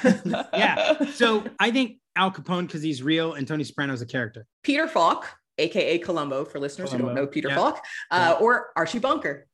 [0.54, 1.06] yeah.
[1.14, 4.46] So I think Al Capone because he's real and Tony Soprano is a character.
[4.64, 5.28] Peter Falk,
[5.62, 7.56] aka Columbo, for listeners who don't know Peter yeah.
[7.56, 9.48] Falk, uh, or Archie Bunker.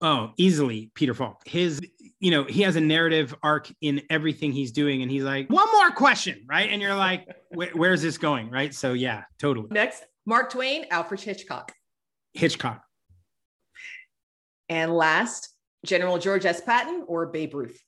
[0.00, 1.46] Oh, easily Peter Falk.
[1.46, 1.80] His,
[2.20, 5.70] you know, he has a narrative arc in everything he's doing, and he's like, one
[5.72, 6.70] more question, right?
[6.70, 7.28] And you're like,
[7.74, 8.74] where's this going, right?
[8.74, 9.68] So yeah, totally.
[9.70, 11.72] Next, Mark Twain, Alfred Hitchcock.
[12.32, 12.82] Hitchcock.
[14.68, 15.48] And last,
[15.84, 16.60] General George S.
[16.60, 17.82] Patton or Babe Ruth.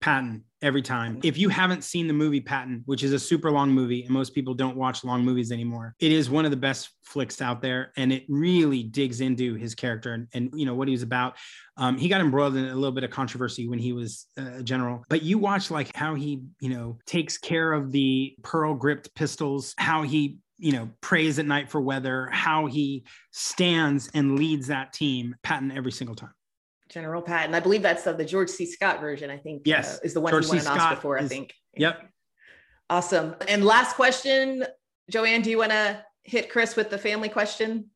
[0.00, 1.18] Patton every time.
[1.22, 4.34] If you haven't seen the movie Patton, which is a super long movie, and most
[4.34, 7.92] people don't watch long movies anymore, it is one of the best flicks out there,
[7.96, 11.36] and it really digs into his character and, and you know what he was about.
[11.76, 14.62] Um, he got embroiled in a little bit of controversy when he was uh, a
[14.62, 19.14] general, but you watch like how he you know takes care of the pearl gripped
[19.14, 24.68] pistols, how he you know prays at night for weather, how he stands and leads
[24.68, 25.34] that team.
[25.42, 26.32] Patton every single time.
[26.92, 27.54] General Patton.
[27.54, 28.66] I believe that's the, the George C.
[28.66, 29.62] Scott version, I think.
[29.64, 29.96] Yes.
[29.96, 30.66] uh, is the one George he won C.
[30.66, 31.54] an Oscar Scott for, I think.
[31.74, 32.08] Yep.
[32.90, 33.34] Awesome.
[33.48, 34.64] And last question,
[35.10, 37.86] Joanne, do you want to hit Chris with the family question?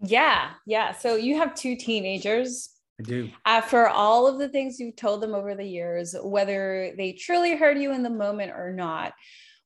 [0.00, 0.92] Yeah, yeah.
[0.92, 2.70] So you have two teenagers.
[2.98, 3.30] I do.
[3.44, 7.78] After all of the things you've told them over the years, whether they truly heard
[7.78, 9.12] you in the moment or not,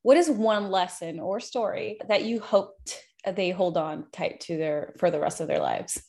[0.03, 4.93] what is one lesson or story that you hoped they hold on tight to their
[4.99, 6.01] for the rest of their lives?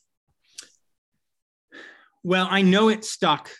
[2.24, 3.50] Well, I know it stuck,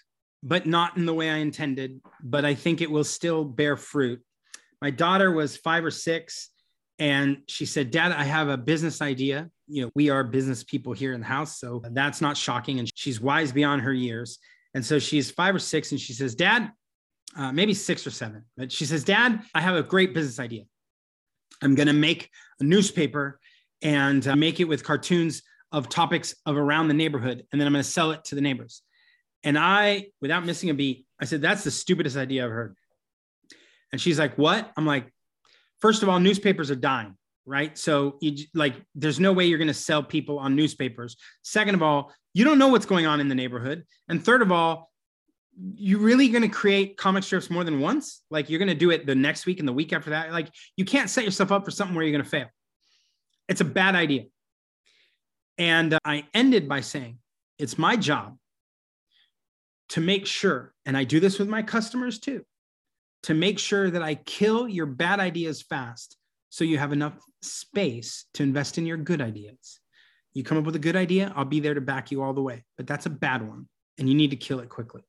[0.42, 4.20] but not in the way I intended, but I think it will still bear fruit.
[4.80, 6.50] My daughter was five or six,
[6.98, 9.50] and she said, Dad, I have a business idea.
[9.68, 11.61] You know, we are business people here in the house.
[11.61, 12.78] So that's not shocking.
[12.78, 14.38] And she's wise beyond her years.
[14.74, 16.70] And so she's five or six, and she says, Dad,
[17.36, 20.64] uh, maybe six or seven, but she says, Dad, I have a great business idea.
[21.62, 22.30] I'm going to make
[22.61, 23.38] a newspaper
[23.82, 25.42] and uh, make it with cartoons
[25.73, 28.41] of topics of around the neighborhood, and then I'm going to sell it to the
[28.41, 28.83] neighbors.
[29.45, 32.77] And I, without missing a beat, I said, That's the stupidest idea I've heard.
[33.93, 34.71] And she's like, What?
[34.77, 35.12] I'm like,
[35.81, 37.16] First of all, newspapers are dying,
[37.47, 37.77] right?
[37.79, 41.16] So, you, like, there's no way you're going to sell people on newspapers.
[41.43, 43.85] Second of all, you don't know what's going on in the neighborhood.
[44.09, 44.91] And third of all,
[45.75, 48.23] you really going to create comic strips more than once?
[48.31, 50.33] Like, you're going to do it the next week and the week after that?
[50.33, 52.47] Like, you can't set yourself up for something where you're going to fail.
[53.49, 54.25] It's a bad idea.
[55.59, 57.18] And I ended by saying,
[57.59, 58.36] it's my job
[59.90, 62.44] to make sure, and I do this with my customers too,
[63.24, 66.16] to make sure that I kill your bad ideas fast
[66.50, 69.80] so you have enough space to invest in your good ideas.
[70.32, 72.42] You come up with a good idea, I'll be there to back you all the
[72.42, 73.66] way, but that's a bad one
[73.98, 75.02] and you need to kill it quickly.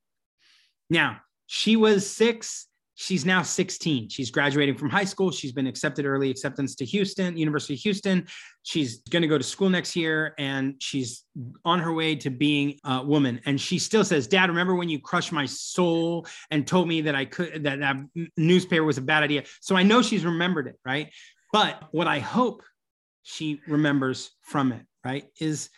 [0.89, 2.67] Now, she was six.
[3.01, 4.09] She's now 16.
[4.09, 5.31] She's graduating from high school.
[5.31, 8.27] She's been accepted early acceptance to Houston, University of Houston.
[8.63, 11.23] She's going to go to school next year and she's
[11.63, 13.39] on her way to being a woman.
[13.45, 17.15] And she still says, Dad, remember when you crushed my soul and told me that
[17.15, 17.95] I could, that that
[18.35, 19.45] newspaper was a bad idea?
[19.61, 21.09] So I know she's remembered it, right?
[21.53, 22.63] But what I hope
[23.23, 25.69] she remembers from it, right, is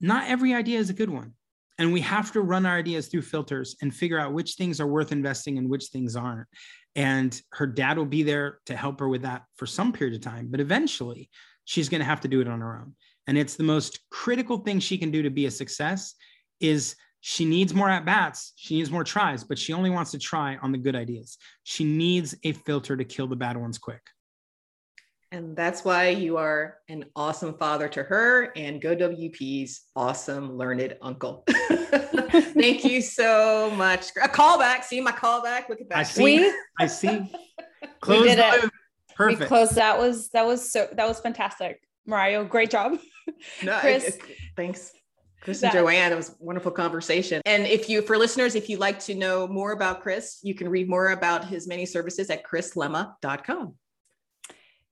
[0.00, 1.34] not every idea is a good one.
[1.78, 4.86] And we have to run our ideas through filters and figure out which things are
[4.86, 6.48] worth investing and which things aren't.
[6.96, 10.20] And her dad will be there to help her with that for some period of
[10.20, 10.48] time.
[10.50, 11.30] But eventually,
[11.64, 12.94] she's going to have to do it on her own.
[13.28, 16.14] And it's the most critical thing she can do to be a success
[16.60, 18.52] is she needs more at bats.
[18.56, 21.36] She needs more tries, but she only wants to try on the good ideas.
[21.64, 24.02] She needs a filter to kill the bad ones quick.
[25.30, 31.44] And that's why you are an awesome father to her and GoWP's awesome learned uncle.
[31.48, 34.06] Thank you so much.
[34.22, 34.84] A callback.
[34.84, 35.68] See my callback.
[35.68, 35.98] Look at that.
[35.98, 36.24] I see.
[36.24, 37.30] We I see.
[38.00, 38.62] Close did the it.
[38.62, 38.72] loop.
[38.72, 39.48] we Perfect.
[39.48, 39.74] closed.
[39.74, 41.80] That was that was so that was fantastic.
[42.06, 42.98] Mario, great job.
[43.62, 44.16] No, I- Chris.
[44.22, 44.92] I- thanks.
[45.42, 47.42] Chris and Joanne, it was a wonderful conversation.
[47.46, 50.68] And if you, for listeners, if you'd like to know more about Chris, you can
[50.68, 53.74] read more about his many services at chrislema.com.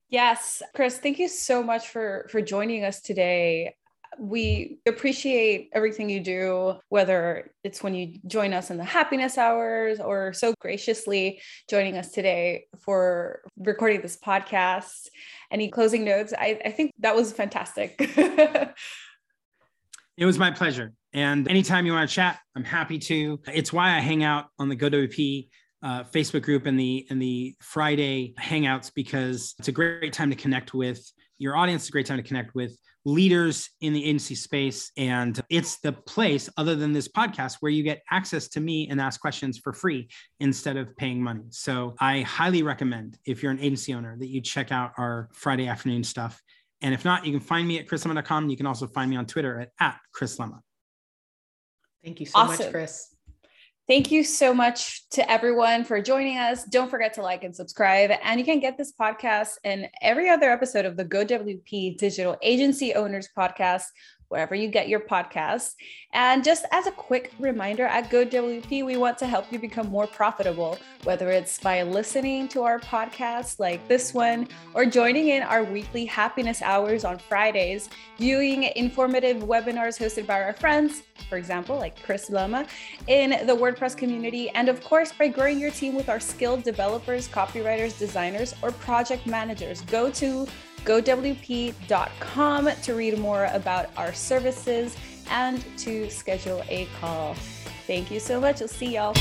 [0.09, 3.75] Yes, Chris, thank you so much for for joining us today.
[4.19, 10.01] we appreciate everything you do, whether it's when you join us in the happiness hours
[10.01, 11.39] or so graciously
[11.69, 15.09] joining us today for recording this podcast.
[15.51, 16.33] Any closing notes?
[16.33, 17.97] I, I think that was fantastic.
[17.99, 18.75] it
[20.25, 20.93] was my pleasure.
[21.13, 23.41] And anytime you want to chat, I'm happy to.
[23.53, 25.49] It's why I hang out on the GoWP
[25.83, 30.37] uh, Facebook group and the and the Friday hangouts because it's a great time to
[30.37, 31.01] connect with
[31.39, 31.83] your audience.
[31.83, 34.91] It's a great time to connect with leaders in the agency space.
[34.97, 39.01] And it's the place, other than this podcast, where you get access to me and
[39.01, 40.09] ask questions for free
[40.41, 41.45] instead of paying money.
[41.51, 45.69] So I highly recommend, if you're an agency owner, that you check out our Friday
[45.69, 46.43] afternoon stuff.
[46.83, 48.51] And if not, you can find me at chrislema.com.
[48.51, 50.61] You can also find me on Twitter at, at chrislemma.
[52.05, 52.67] Thank you so awesome.
[52.67, 53.16] much, Chris.
[53.89, 56.65] Thank you so much to everyone for joining us.
[56.65, 58.11] Don't forget to like and subscribe.
[58.21, 62.95] And you can get this podcast and every other episode of the GoWP Digital Agency
[62.95, 63.85] Owners Podcast
[64.29, 65.75] wherever you get your podcasts.
[66.13, 70.07] And just as a quick reminder, at GoWP, we want to help you become more
[70.07, 75.65] profitable, whether it's by listening to our podcasts like this one, or joining in our
[75.65, 82.03] weekly happiness hours on Fridays, viewing informative webinars hosted by our friends, for example, like
[82.03, 82.67] Chris Lema,
[83.09, 87.29] in the WordPress community, and of course, by growing your team with our skilled developers,
[87.29, 89.83] copywriters, designers, or project managers.
[89.83, 90.47] Go to
[90.87, 94.97] gowp.com to read more about our services
[95.31, 97.35] and to schedule a call.
[97.87, 98.61] Thank you so much.
[98.61, 99.15] We'll see y'all.